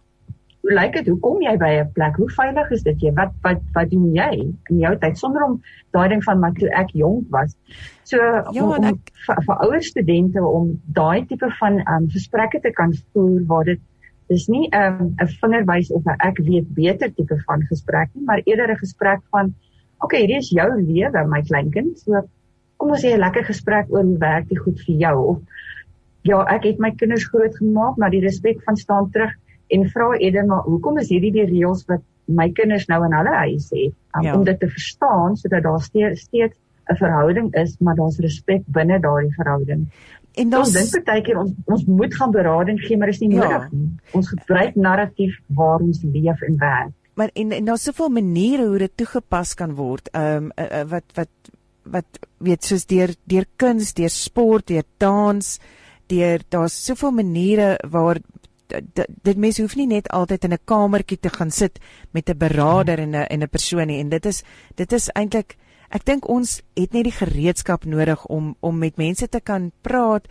Hoe 0.62 0.74
lyk 0.78 0.94
dit? 0.94 1.08
Hoe 1.10 1.18
kom 1.20 1.40
jy 1.42 1.56
by 1.58 1.70
'n 1.82 1.92
plek? 1.94 2.16
Hoe 2.22 2.30
veilig 2.30 2.72
is 2.72 2.84
dit 2.84 3.02
jy? 3.02 3.12
Wat 3.18 3.32
wat 3.42 3.62
wat 3.74 3.90
doen 3.90 4.14
jy 4.14 4.54
in 4.70 4.80
jou 4.80 4.96
tyd 4.98 5.18
sonder 5.18 5.44
om 5.44 5.62
daai 5.92 6.10
ding 6.10 6.24
van 6.24 6.40
maar 6.40 6.54
toe 6.54 6.70
ek 6.70 6.94
jonk 6.94 7.26
was. 7.32 7.56
So 8.04 8.18
ja, 8.18 8.62
om, 8.62 8.70
om 8.70 8.84
ek... 8.84 9.10
vir, 9.26 9.42
vir 9.48 9.56
ouer 9.66 9.82
studente 9.82 10.44
om 10.46 10.80
daai 10.86 11.26
tipe 11.26 11.50
van 11.60 11.82
um 11.88 12.08
gesprekke 12.10 12.62
te 12.62 12.72
kan 12.72 12.94
voer 13.14 13.42
waar 13.48 13.66
dit 13.66 13.82
dis 14.32 14.48
nie 14.48 14.68
'n 14.72 14.82
um, 14.82 15.16
'n 15.20 15.32
vingerwys 15.42 15.92
of 15.92 16.06
'n 16.06 16.20
ek 16.30 16.38
weet 16.48 16.68
beter 16.76 17.12
tipe 17.12 17.38
van 17.48 17.66
gesprek 17.72 18.10
nie, 18.14 18.26
maar 18.26 18.42
eerder 18.46 18.72
'n 18.72 18.84
gesprek 18.84 19.22
van 19.32 19.54
okay, 20.00 20.22
hierdie 20.22 20.38
is 20.38 20.50
jou 20.50 20.70
lewe, 20.82 21.28
my 21.28 21.42
kleinkind. 21.42 22.00
So 22.00 22.24
kom 22.78 22.92
ons 22.96 23.04
hê 23.04 23.14
'n 23.14 23.24
lekker 23.26 23.46
gesprek 23.46 23.92
oor 23.94 24.04
hoe 24.04 24.18
werk 24.18 24.50
dit 24.50 24.60
goed 24.60 24.80
vir 24.86 24.96
jou 25.06 25.18
of 25.34 25.40
ja, 26.24 26.44
ek 26.54 26.64
het 26.64 26.80
my 26.80 26.92
kinders 26.92 27.26
groot 27.26 27.56
gemaak, 27.58 27.98
maar 27.98 28.10
die 28.14 28.22
respek 28.22 28.62
van 28.64 28.78
staan 28.78 29.10
terug 29.12 29.34
en 29.70 29.90
vra 29.90 30.14
eerder 30.18 30.46
maar 30.46 30.64
hoekom 30.64 30.98
is 30.98 31.10
hierdie 31.10 31.32
die 31.32 31.46
reëls 31.46 31.86
wat 31.90 32.02
my 32.28 32.50
kinders 32.52 32.88
nou 32.88 33.04
in 33.06 33.14
hulle 33.14 33.36
huis 33.36 33.70
het 33.74 33.94
um, 34.16 34.24
ja. 34.24 34.36
om 34.36 34.44
dit 34.44 34.60
te 34.60 34.70
verstaan 34.70 35.38
sodat 35.38 35.64
daar 35.64 35.82
steeds 35.82 36.28
'n 36.92 36.98
verhouding 36.98 37.54
is, 37.56 37.78
maar 37.80 37.96
daar's 37.96 38.20
respek 38.20 38.64
binne 38.68 39.00
daardie 39.00 39.34
verhouding. 39.36 39.88
En 40.40 40.50
dan 40.50 40.64
dink 40.64 40.92
partykeer 40.92 41.38
ons 41.38 41.52
ons 41.66 41.86
moet 41.86 42.14
gaan 42.16 42.32
berading 42.32 42.80
gee, 42.80 42.98
maar 42.98 43.12
dit 43.12 43.16
is 43.16 43.24
nie 43.26 43.36
ja. 43.36 43.44
nodig 43.44 43.72
nie. 43.72 43.90
Ons 44.16 44.30
gebruik 44.32 44.76
narratief 44.76 45.38
waar 45.48 45.84
ons 45.84 46.04
leef 46.04 46.42
en 46.48 46.58
werk. 46.58 46.94
Maar 47.20 47.30
en 47.34 47.52
en 47.52 47.66
daar's 47.66 47.84
soveel 47.84 48.10
maniere 48.10 48.68
hoe 48.68 48.78
dit 48.78 48.98
toegepas 48.98 49.54
kan 49.54 49.76
word. 49.76 50.08
Ehm 50.12 50.46
um, 50.46 50.52
uh, 50.56 50.70
uh, 50.80 50.86
wat 50.90 51.18
wat 51.20 51.52
wat 51.84 52.20
weet 52.38 52.64
soos 52.64 52.86
deur 52.86 53.16
deur 53.24 53.46
kuns, 53.56 53.94
deur 53.94 54.10
sport, 54.10 54.68
deur 54.68 54.86
dans, 54.98 55.60
deur 56.08 56.44
daar's 56.50 56.78
soveel 56.86 57.12
maniere 57.12 57.76
waar 57.90 58.22
dit 59.24 59.38
mens 59.38 59.58
hoef 59.60 59.76
nie 59.76 59.88
net 59.88 60.08
altyd 60.16 60.46
in 60.48 60.54
'n 60.54 60.66
kamertjie 60.66 61.20
te 61.20 61.30
gaan 61.30 61.52
sit 61.52 61.80
met 62.12 62.30
'n 62.30 62.38
beraader 62.38 63.00
en 63.00 63.16
'n 63.16 63.28
en 63.28 63.44
'n 63.44 63.50
persoon 63.50 63.88
nie 63.88 64.00
en 64.00 64.10
dit 64.10 64.26
is 64.26 64.44
dit 64.76 64.92
is 64.94 65.10
eintlik 65.10 65.58
ek 65.92 66.06
dink 66.06 66.30
ons 66.30 66.62
het 66.76 66.94
net 66.94 67.04
die 67.04 67.16
gereedskap 67.16 67.86
nodig 67.86 68.26
om 68.26 68.56
om 68.60 68.78
met 68.78 68.98
mense 68.98 69.28
te 69.28 69.40
kan 69.40 69.72
praat 69.82 70.28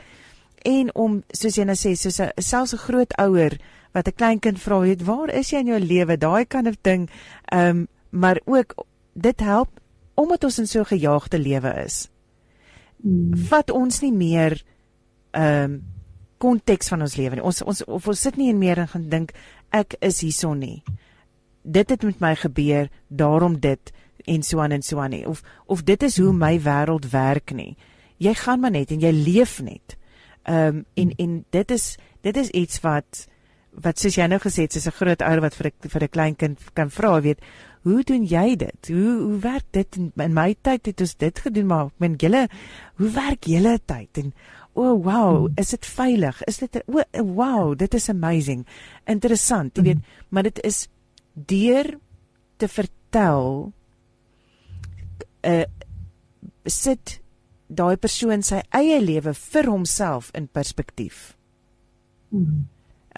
en 0.64 0.90
om 0.94 1.22
soos 1.32 1.56
jy 1.56 1.64
nou 1.64 1.76
sê 1.76 1.94
soos 1.94 2.20
'n 2.20 2.32
selfs 2.36 2.74
'n 2.74 2.84
groot 2.86 3.12
ouer 3.18 3.58
wat 3.92 4.08
'n 4.08 4.16
klein 4.16 4.40
kind 4.40 4.58
vra 4.58 4.80
weet 4.80 5.02
waar 5.04 5.30
is 5.30 5.50
jy 5.50 5.58
in 5.58 5.66
jou 5.66 5.80
lewe 5.80 6.16
daai 6.16 6.44
kan 6.44 6.66
'n 6.66 6.76
ding 6.82 7.10
ehm 7.52 7.68
um, 7.68 7.88
maar 8.10 8.40
ook 8.44 8.74
dit 9.14 9.40
help 9.40 9.80
omdat 10.14 10.44
ons 10.44 10.58
in 10.58 10.66
so 10.66 10.80
'n 10.80 10.84
gejaagde 10.84 11.38
lewe 11.38 11.72
is. 11.84 12.08
Hmm. 13.02 13.48
Wat 13.48 13.70
ons 13.70 14.00
nie 14.00 14.12
meer 14.12 14.62
ehm 15.30 15.64
um, 15.64 15.82
konteks 16.38 16.88
van 16.88 17.00
ons 17.00 17.16
lewe 17.16 17.34
nie. 17.34 17.44
Ons 17.44 17.62
ons 17.62 17.84
of 17.84 18.08
ons 18.08 18.20
sit 18.20 18.36
nie 18.36 18.48
in 18.48 18.58
meer 18.58 18.78
en 18.78 18.88
gaan 18.88 19.08
dink 19.08 19.32
ek 19.70 19.94
is 20.00 20.20
hierson 20.20 20.58
nie. 20.58 20.82
Dit 21.62 21.90
het 21.90 22.02
met 22.02 22.20
my 22.20 22.34
gebeur, 22.34 22.88
daarom 23.08 23.60
dit 23.60 23.92
en 24.24 24.42
so 24.42 24.60
aan 24.60 24.72
en 24.72 24.82
so 24.82 24.98
aan 24.98 25.10
nie. 25.10 25.26
Of 25.26 25.42
of 25.66 25.82
dit 25.84 26.02
is 26.02 26.18
hoe 26.18 26.32
my 26.32 26.58
wêreld 26.60 27.10
werk 27.10 27.54
nie. 27.54 27.76
Jy 28.16 28.34
gaan 28.34 28.60
maar 28.60 28.70
net 28.70 28.90
en 28.90 29.00
jy 29.00 29.12
leef 29.12 29.60
net. 29.62 29.96
Ehm 30.44 30.80
um, 30.80 30.84
en 30.94 31.12
en 31.16 31.44
dit 31.50 31.70
is 31.70 31.96
dit 32.20 32.36
is 32.36 32.50
iets 32.50 32.80
wat 32.80 33.26
wat 33.70 33.98
soos 34.02 34.16
jy 34.18 34.26
nou 34.26 34.40
gesê 34.42 34.66
het, 34.66 34.72
soos 34.72 34.86
'n 34.86 34.98
groot 34.98 35.22
ouer 35.22 35.40
wat 35.40 35.54
vir 35.54 35.66
'n 35.66 35.88
vir 35.88 36.02
'n 36.02 36.08
klein 36.08 36.36
kind 36.36 36.58
kan 36.74 36.90
vra, 36.90 37.20
weet, 37.20 37.38
hoe 37.82 38.02
doen 38.02 38.24
jy 38.24 38.56
dit? 38.56 38.88
Hoe 38.88 39.12
hoe 39.22 39.38
werk 39.38 39.64
dit 39.70 39.96
in, 39.96 40.12
in 40.16 40.34
my 40.34 40.54
tyd 40.62 40.86
het 40.86 41.00
ons 41.00 41.16
dit 41.16 41.38
gedoen, 41.38 41.66
maar 41.66 41.86
ek 41.86 41.92
meen 41.98 42.16
julle, 42.16 42.48
hoe 42.96 43.10
werk 43.10 43.44
julle 43.44 43.78
tyd? 43.86 44.18
En 44.18 44.32
o, 44.74 44.82
oh, 44.82 45.04
wow, 45.04 45.48
mm. 45.48 45.54
is 45.56 45.70
dit 45.70 45.86
veilig? 45.86 46.42
Is 46.46 46.58
dit 46.58 46.82
o, 46.86 47.00
oh, 47.00 47.34
wow, 47.34 47.78
dit 47.78 47.94
is 47.94 48.08
amazing. 48.08 48.66
Interessant, 49.06 49.76
jy 49.76 49.82
weet, 49.82 50.04
maar 50.28 50.42
dit 50.42 50.60
is 50.64 50.88
deur 51.34 51.98
te 52.56 52.68
vertel 52.68 53.72
uh 55.44 55.64
sit 56.66 57.20
daai 57.70 57.96
persoon 57.96 58.42
sy 58.42 58.60
eie 58.74 58.98
lewe 59.00 59.32
vir 59.34 59.68
homself 59.70 60.30
in 60.34 60.48
perspektief. 60.48 61.36
Hmm. 62.30 62.66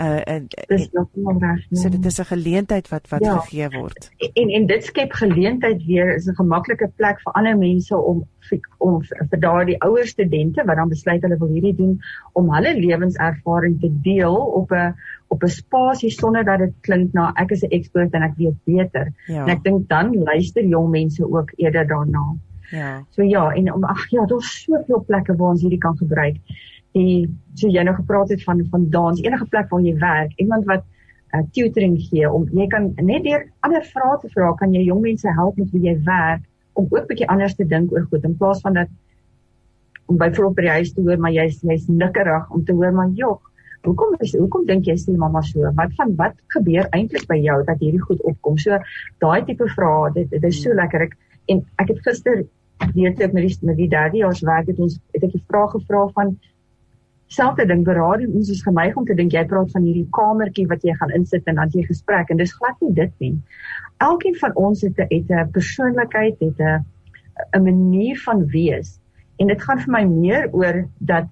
Uh 0.00 0.20
en 0.24 0.46
dis 0.68 0.88
nog 0.92 1.08
nie 1.12 1.38
reg 1.38 1.64
nie. 1.70 1.80
So 1.80 1.88
dit 1.88 2.04
is 2.04 2.18
'n 2.18 2.24
geleentheid 2.24 2.88
wat 2.88 3.08
wat 3.08 3.20
ja. 3.20 3.38
gegee 3.38 3.68
word. 3.68 4.10
En 4.32 4.48
en 4.48 4.66
dit 4.66 4.84
skep 4.84 5.12
geleentheid 5.12 5.84
weer 5.84 6.14
is 6.14 6.26
'n 6.26 6.34
gemaklike 6.34 6.90
plek 6.96 7.20
vir 7.20 7.32
ander 7.32 7.58
mense 7.58 7.96
om 7.96 8.24
om 8.78 9.02
vir 9.02 9.40
daardie 9.40 9.76
ouer 9.82 10.06
studente 10.06 10.64
wat 10.64 10.76
dan 10.76 10.88
besluit 10.88 11.22
hulle 11.22 11.38
wil 11.38 11.48
hierdie 11.48 11.76
doen 11.76 12.00
om 12.32 12.54
hulle 12.54 12.74
lewenservaring 12.74 13.80
te 13.80 13.90
deel 14.02 14.36
op 14.36 14.72
'n 14.72 14.94
op 15.28 15.42
'n 15.42 15.48
spasie 15.48 16.10
sonder 16.10 16.44
dat 16.44 16.58
dit 16.58 16.74
klink 16.80 17.12
na 17.12 17.32
ek 17.34 17.50
is 17.50 17.62
'n 17.62 17.70
ekspert 17.70 18.12
en 18.12 18.22
ek 18.22 18.36
weet 18.36 18.64
beter. 18.64 19.12
Ja. 19.26 19.44
En 19.44 19.48
ek 19.48 19.62
dink 19.62 19.88
dan 19.88 20.22
luister 20.22 20.64
jong 20.64 20.90
mense 20.90 21.30
ook 21.32 21.52
eerder 21.56 21.86
daarna. 21.86 22.34
Ja. 22.70 23.04
So 23.10 23.22
ja, 23.22 23.50
en 23.52 23.72
om 23.72 23.84
ag 23.84 24.10
ja, 24.10 24.24
daar's 24.26 24.62
soveel 24.62 25.04
plekke 25.06 25.36
waar 25.36 25.50
ons 25.50 25.60
hierdie 25.60 25.78
kan 25.78 25.96
gebruik. 25.96 26.36
En 26.98 27.38
so 27.54 27.68
jy 27.68 27.84
nou 27.86 27.94
gepraat 27.96 28.32
het 28.34 28.42
van 28.44 28.64
van 28.70 28.88
dans, 28.90 29.20
enige 29.22 29.46
plek 29.52 29.70
waar 29.70 29.84
jy 29.84 29.94
werk, 30.00 30.32
iemand 30.36 30.66
wat 30.70 30.84
uh, 31.34 31.42
tutoring 31.52 31.98
gee 32.08 32.30
om 32.30 32.48
jy 32.52 32.66
kan 32.72 32.92
net 33.00 33.24
deur 33.24 33.46
ander 33.60 33.84
vrae 33.92 34.18
te 34.20 34.32
vra, 34.34 34.52
kan 34.60 34.74
jy 34.74 34.84
jong 34.88 35.00
mense 35.04 35.36
help 35.38 35.56
met 35.56 35.70
hoe 35.70 35.80
jy 35.80 35.96
werk 36.08 36.42
om 36.72 36.88
ook 36.90 37.08
bietjie 37.08 37.28
anders 37.28 37.54
te 37.54 37.64
dink 37.68 37.92
oor 37.92 38.04
goed 38.10 38.24
in 38.24 38.36
plaas 38.36 38.60
van 38.60 38.76
dat 38.80 38.92
om 40.06 40.16
byvoorbeeld 40.16 40.56
by 40.56 40.62
die 40.62 40.76
huis 40.76 40.92
te 40.92 41.04
hoor 41.04 41.20
maar 41.20 41.32
jy's 41.32 41.60
jy's 41.62 41.88
nikkerig 41.88 42.50
om 42.50 42.64
te 42.64 42.76
hoor 42.76 42.92
maar 42.96 43.12
jog 43.16 43.40
hoekom 43.86 44.14
is 44.22 44.34
hoekom 44.38 44.64
dink 44.68 44.86
jy 44.86 44.96
sê 45.00 45.14
mamma 45.18 45.42
so? 45.46 45.66
Wat 45.78 45.94
van 45.98 46.14
wat 46.18 46.38
gebeur 46.54 46.88
eintlik 46.96 47.26
by 47.30 47.38
jou 47.42 47.58
dat 47.66 47.82
hierdie 47.82 48.02
goed 48.02 48.22
opkom? 48.30 48.58
So 48.58 48.78
daai 49.24 49.42
tipe 49.48 49.68
vrae 49.74 50.12
dit 50.16 50.30
dit 50.30 50.48
is 50.50 50.60
so 50.62 50.74
lekker. 50.78 51.08
Ek 51.08 51.16
en 51.52 51.64
ek 51.82 51.90
het 51.94 52.02
gister 52.06 52.44
weet 52.94 53.20
ek 53.22 53.34
met 53.34 53.46
die 53.46 53.68
met 53.68 53.78
die 53.78 53.90
daddy 53.90 54.22
ons 54.26 54.42
werk 54.46 54.70
het 54.70 54.78
ons 54.78 54.98
het 55.14 55.24
ek 55.26 55.34
'n 55.34 55.44
vraag 55.50 55.74
gevra 55.74 56.06
van 56.14 56.36
selfde 57.32 57.66
ding 57.66 57.84
berading 57.86 58.34
ons 58.38 58.50
is 58.52 58.62
geneig 58.66 58.96
om 58.96 59.06
te 59.08 59.16
dink 59.18 59.32
jy 59.32 59.44
praat 59.50 59.70
van 59.74 59.84
hierdie 59.86 60.08
kamertjie 60.16 60.66
wat 60.70 60.84
jy 60.86 60.94
gaan 61.00 61.14
insit 61.18 61.48
en 61.50 61.60
dan 61.60 61.70
jy 61.74 61.84
gesprek 61.88 62.30
en 62.30 62.40
dis 62.40 62.54
glad 62.58 62.80
nie 62.84 62.94
dit 62.98 63.12
nie. 63.24 63.34
Elkeen 64.04 64.36
van 64.40 64.56
ons 64.66 64.82
het 64.86 64.98
'n 64.98 65.08
het 65.10 65.30
'n 65.30 65.50
persoonlikheid, 65.52 66.36
het 66.40 66.60
'n 66.60 66.84
'n 67.56 67.64
manier 67.64 68.16
van 68.24 68.46
wees 68.46 68.98
en 69.38 69.46
dit 69.46 69.62
gaan 69.62 69.78
vir 69.78 69.92
my 69.92 70.04
meer 70.04 70.48
oor 70.52 70.84
dat 70.98 71.26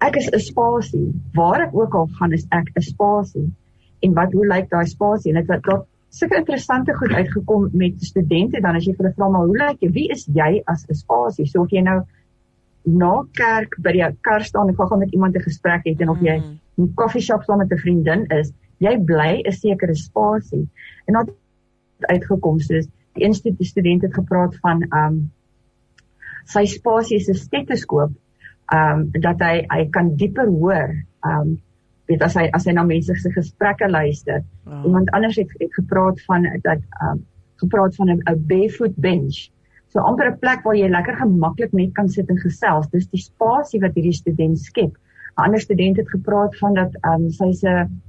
ek 0.00 0.16
is 0.16 0.30
'n 0.30 0.38
spasie. 0.38 1.12
Waar 1.34 1.68
ek 1.68 1.74
ook 1.74 1.94
al 1.94 2.08
gaan 2.18 2.32
is 2.32 2.46
ek 2.50 2.70
'n 2.76 2.80
spasie. 2.80 3.50
En 4.02 4.14
wat 4.14 4.32
hoe 4.32 4.46
lyk 4.46 4.70
daai 4.70 4.86
spasie? 4.86 5.32
En 5.32 5.40
dit 5.40 5.48
het 5.48 5.86
sulke 6.14 6.36
interessante 6.36 6.94
goed 6.94 7.12
uitgekom 7.12 7.68
met 7.72 7.94
studente 7.98 8.60
dan 8.60 8.76
as 8.78 8.84
jy 8.86 8.92
vir 8.94 9.06
hulle 9.06 9.16
vra 9.16 9.28
maar 9.28 9.48
hoe 9.48 9.56
lyk 9.58 9.80
jy 9.82 9.90
wie 9.96 10.10
is 10.14 10.26
jy 10.36 10.50
as 10.70 10.84
'n 10.88 10.94
spasie 10.94 11.46
so 11.46 11.62
of 11.62 11.72
jy 11.74 11.82
nou 11.82 12.02
na 12.84 13.24
kerk 13.32 13.76
by 13.82 13.92
die 13.92 14.08
kar 14.20 14.44
staan 14.44 14.68
en 14.68 14.76
gou 14.76 14.98
met 14.98 15.12
iemand 15.12 15.36
'n 15.36 15.46
gesprek 15.46 15.84
het 15.84 16.00
en 16.00 16.08
of 16.08 16.20
jy 16.20 16.36
mm. 16.38 16.58
in 16.78 16.84
'n 16.84 16.94
koffieshop 16.94 17.42
saam 17.44 17.58
met 17.58 17.72
'n 17.72 17.78
vriendin 17.78 18.26
is 18.30 18.52
jy 18.78 18.98
bly 18.98 19.42
'n 19.44 19.52
sekere 19.52 19.94
spasie 19.94 20.68
en 21.06 21.14
dan 21.14 21.28
uitgekom 22.00 22.60
soos 22.60 22.86
die 23.14 23.24
instituut 23.24 23.66
student 23.66 24.02
het 24.02 24.14
gepraat 24.14 24.56
van 24.62 24.82
um 24.92 25.30
sy 26.44 26.64
spasie 26.66 27.16
is 27.16 27.28
'n 27.28 27.34
stetoskoop 27.34 28.12
um 28.74 29.10
dat 29.12 29.40
hy 29.40 29.66
hy 29.70 29.88
kan 29.90 30.16
dieper 30.16 30.46
hoor 30.46 30.94
um 31.24 31.60
weet 32.08 32.22
as 32.22 32.34
hy 32.34 32.48
as 32.52 32.66
hy 32.66 32.72
na 32.72 32.84
mense 32.84 33.14
se 33.16 33.30
gesprekke 33.32 33.88
luister. 33.88 34.42
Oh. 34.66 34.84
Iemand 34.84 35.10
anders 35.10 35.36
het 35.36 35.48
het 35.58 35.74
gepraat 35.74 36.20
van 36.28 36.42
dat 36.62 36.82
um 37.00 37.24
gepraat 37.56 37.94
van 37.96 38.10
'n 38.10 38.44
barefoot 38.46 38.96
bench. 38.96 39.48
So 39.94 40.02
amper 40.02 40.26
'n 40.26 40.38
plek 40.42 40.64
waar 40.66 40.74
jy 40.74 40.88
lekker 40.90 41.16
gemaklik 41.20 41.72
net 41.72 41.92
kan 41.94 42.08
sit 42.08 42.30
en 42.30 42.38
gesels. 42.38 42.88
Dis 42.90 43.06
die 43.12 43.20
spasie 43.22 43.78
wat 43.80 43.94
hierdie 43.94 44.16
student 44.16 44.58
skep. 44.58 44.96
'n 45.38 45.44
Ander 45.44 45.60
student 45.60 45.96
het 45.96 46.10
gepraat 46.10 46.56
van 46.58 46.74
dat 46.74 46.96
um 47.10 47.30
sy's 47.30 47.62
'n 47.62 48.02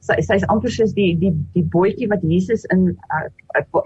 sy 0.00 0.16
sy's 0.20 0.46
amper 0.48 0.72
soos 0.72 0.94
die 0.96 1.12
die 1.20 1.34
die 1.52 1.66
bootjie 1.74 2.08
wat 2.08 2.22
Jesus 2.22 2.64
in 2.72 2.96
uh, 3.12 3.82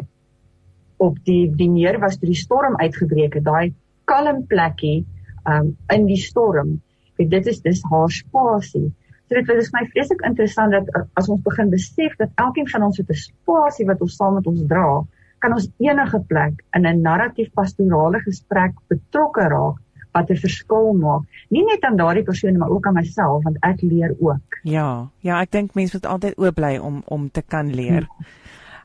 op 0.99 1.19
die 1.25 1.51
die 1.51 1.69
neer 1.69 1.99
was 1.99 2.19
toe 2.19 2.31
die 2.31 2.39
storm 2.39 2.79
uitgebreek 2.79 3.35
het. 3.35 3.45
Daai 3.45 3.75
kalm 4.05 4.47
plekkie 4.47 5.05
um 5.45 5.77
in 5.91 6.07
die 6.07 6.23
storm. 6.23 6.81
Weet 7.19 7.31
dit 7.31 7.47
is 7.47 7.61
dis 7.61 7.83
haar 7.91 8.11
spasie. 8.11 8.93
So 9.27 9.35
dit 9.35 9.49
is 9.59 9.73
my 9.73 9.83
vreeslik 9.91 10.23
interessant 10.23 10.71
dat 10.71 10.87
uh, 10.95 11.03
as 11.19 11.29
ons 11.29 11.43
begin 11.43 11.71
besef 11.71 12.15
dat 12.17 12.31
elkeen 12.37 12.69
van 12.69 12.83
ons 12.83 12.99
het 12.99 13.11
'n 13.11 13.23
spasie 13.27 13.87
wat 13.87 14.01
ons 14.01 14.17
saam 14.17 14.35
met 14.35 14.47
ons 14.47 14.63
dra, 14.69 15.03
kan 15.45 15.57
ons 15.57 15.69
enige 15.83 16.21
plek 16.29 16.63
in 16.77 16.87
'n 16.89 17.03
narratief 17.05 17.51
pastorale 17.53 18.21
gesprek 18.25 18.73
betrokke 18.89 19.49
raak 19.53 19.81
wat 20.15 20.31
'n 20.31 20.41
verskil 20.47 20.93
maak. 20.93 21.23
Nie 21.51 21.65
net 21.65 21.83
aan 21.83 21.97
daardie 21.97 22.25
persoon 22.25 22.57
maar 22.59 22.71
ook 22.71 22.87
aan 22.87 22.95
myself 22.95 23.43
want 23.45 23.57
ek 23.61 23.83
leer 23.83 24.15
ook. 24.19 24.61
Ja, 24.63 25.11
ja, 25.21 25.41
ek 25.41 25.51
dink 25.51 25.75
mense 25.75 25.97
moet 25.97 26.07
altyd 26.07 26.39
oop 26.39 26.55
bly 26.55 26.79
om 26.79 27.03
om 27.07 27.31
te 27.31 27.43
kan 27.43 27.75
leer. 27.75 28.09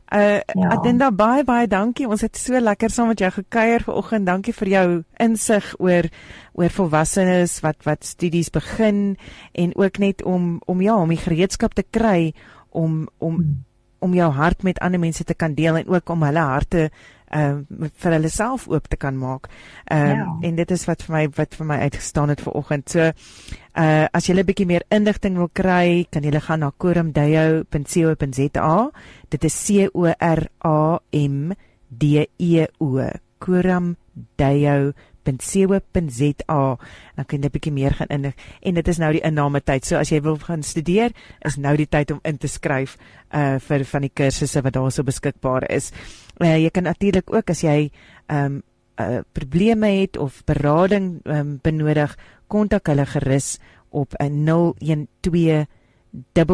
Uh 0.09 0.41
ja. 0.41 0.69
Adinda 0.73 1.11
baie 1.11 1.43
baie 1.43 1.67
dankie. 1.67 2.07
Ons 2.07 2.21
het 2.21 2.37
so 2.37 2.59
lekker 2.59 2.89
saam 2.89 3.07
met 3.07 3.19
jou 3.19 3.31
gekuier 3.31 3.83
vanoggend. 3.85 4.25
Dankie 4.25 4.53
vir 4.53 4.67
jou 4.67 5.03
insig 5.17 5.75
oor 5.77 6.09
oor 6.53 6.69
volwassenes 6.69 7.59
wat 7.61 7.83
wat 7.85 8.05
studies 8.05 8.49
begin 8.49 9.17
en 9.53 9.75
ook 9.75 9.97
net 9.97 10.23
om 10.23 10.61
om 10.65 10.81
ja, 10.81 10.97
om 10.97 11.09
die 11.09 11.21
gereedskap 11.21 11.73
te 11.73 11.85
kry 11.89 12.33
om 12.69 13.07
om 13.17 13.35
hmm. 13.35 13.68
Om 13.99 14.13
jou 14.13 14.31
hart 14.31 14.63
met 14.63 14.79
ander 14.79 14.99
mense 14.99 15.23
te 15.23 15.33
kan 15.33 15.53
deel 15.53 15.77
en 15.77 15.87
ook 15.87 16.09
om 16.09 16.23
hulle 16.23 16.39
harte 16.39 16.89
uh 17.29 17.61
vir 18.01 18.11
hulle 18.11 18.29
self 18.29 18.67
oop 18.67 18.87
te 18.89 18.97
kan 18.97 19.17
maak. 19.17 19.47
Ehm 19.85 20.05
uh, 20.05 20.15
ja. 20.15 20.37
en 20.41 20.55
dit 20.55 20.71
is 20.71 20.85
wat 20.85 21.03
vir 21.05 21.15
my 21.15 21.29
wat 21.37 21.55
vir 21.55 21.65
my 21.65 21.77
uitgestaan 21.77 22.29
het 22.29 22.41
vanoggend. 22.41 22.89
So 22.89 22.99
uh 22.99 24.05
as 24.11 24.27
jy 24.27 24.33
'n 24.33 24.45
bietjie 24.45 24.65
meer 24.65 24.83
inligting 24.89 25.37
wil 25.37 25.49
kry, 25.53 26.07
kan 26.09 26.23
jy 26.23 26.39
gaan 26.39 26.59
na 26.59 26.71
koramdeyo.co.za. 26.77 28.91
Dit 29.29 29.43
is 29.43 29.65
C 29.65 29.89
O 29.93 30.05
R 30.19 30.47
A 30.65 30.99
M 31.11 31.51
D 31.89 32.03
E 32.37 32.65
O. 32.79 33.09
koramdeyo 33.39 34.93
.co.za 35.37 36.77
dan 37.15 37.25
kan 37.25 37.39
jy 37.39 37.45
'n 37.45 37.51
bietjie 37.51 37.71
meer 37.71 37.93
gaan 37.93 38.07
inlig 38.09 38.33
en 38.61 38.73
dit 38.73 38.87
is 38.87 38.97
nou 38.97 39.11
die 39.11 39.21
inname 39.21 39.61
tyd. 39.61 39.85
So 39.85 39.97
as 39.97 40.09
jy 40.09 40.21
wil 40.21 40.37
gaan 40.37 40.63
studeer, 40.63 41.11
is 41.45 41.57
nou 41.57 41.77
die 41.77 41.87
tyd 41.87 42.11
om 42.11 42.19
in 42.23 42.37
te 42.37 42.47
skryf 42.47 42.97
uh 43.33 43.59
vir 43.59 43.85
van 43.85 44.01
die 44.01 44.11
kursusse 44.13 44.61
wat 44.61 44.73
daarso 44.73 45.03
beskikbaar 45.03 45.69
is. 45.69 45.91
Uh, 46.39 46.57
jy 46.57 46.69
kan 46.69 46.83
natuurlik 46.83 47.33
ook 47.33 47.49
as 47.49 47.61
jy 47.61 47.91
um 48.27 48.63
uh 48.99 49.19
probleme 49.33 49.87
het 49.87 50.17
of 50.17 50.43
berading 50.45 51.21
um 51.25 51.59
benodig, 51.61 52.17
kontak 52.47 52.87
hulle 52.87 53.05
gerus 53.05 53.59
op 53.89 54.13
'n 54.19 54.45
012 54.45 55.67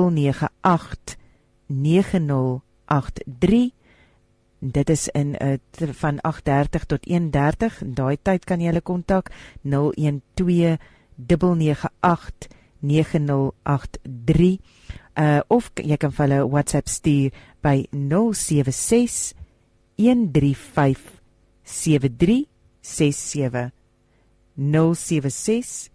998 0.09 1.17
9083 1.67 3.74
dit 4.59 4.89
is 4.89 5.07
in 5.07 5.35
uh, 5.41 5.53
van 5.91 6.19
8:30 6.21 6.85
tot 6.87 7.07
1:30 7.07 7.09
en 7.09 7.31
daai 7.93 8.17
tyd 8.21 8.45
kan 8.45 8.59
jy 8.59 8.67
hulle 8.71 8.81
kontak 8.81 9.31
012 9.63 10.77
998 11.15 12.47
9083 12.79 14.59
uh 15.15 15.39
of 15.47 15.71
jy 15.75 15.97
kan 15.97 16.11
vir 16.11 16.27
hulle 16.27 16.47
WhatsApp 16.51 16.87
stuur 16.91 17.31
by 17.63 17.87
076 17.91 19.33
135 19.97 20.99
7367 21.63 23.71
076 24.55 25.89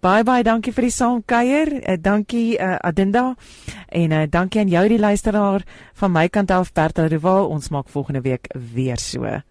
Baie 0.01 0.25
baie 0.25 0.45
dankie 0.45 0.73
vir 0.73 0.83
die 0.83 0.91
saamkuier. 0.91 1.73
Uh, 1.81 1.97
dankie 1.97 2.59
uh, 2.59 2.77
Adinda 2.85 3.35
en 3.89 4.13
uh, 4.13 4.27
dankie 4.29 4.61
aan 4.61 4.69
jou 4.69 4.89
die 4.89 4.99
luisteraar 4.99 5.63
van 5.95 6.13
my 6.13 6.29
kant 6.29 6.51
af 6.51 6.73
Bertel 6.73 7.07
Rival. 7.07 7.49
Ons 7.49 7.69
maak 7.69 7.89
volgende 7.89 8.21
week 8.21 8.47
weer 8.75 8.99
so. 8.99 9.45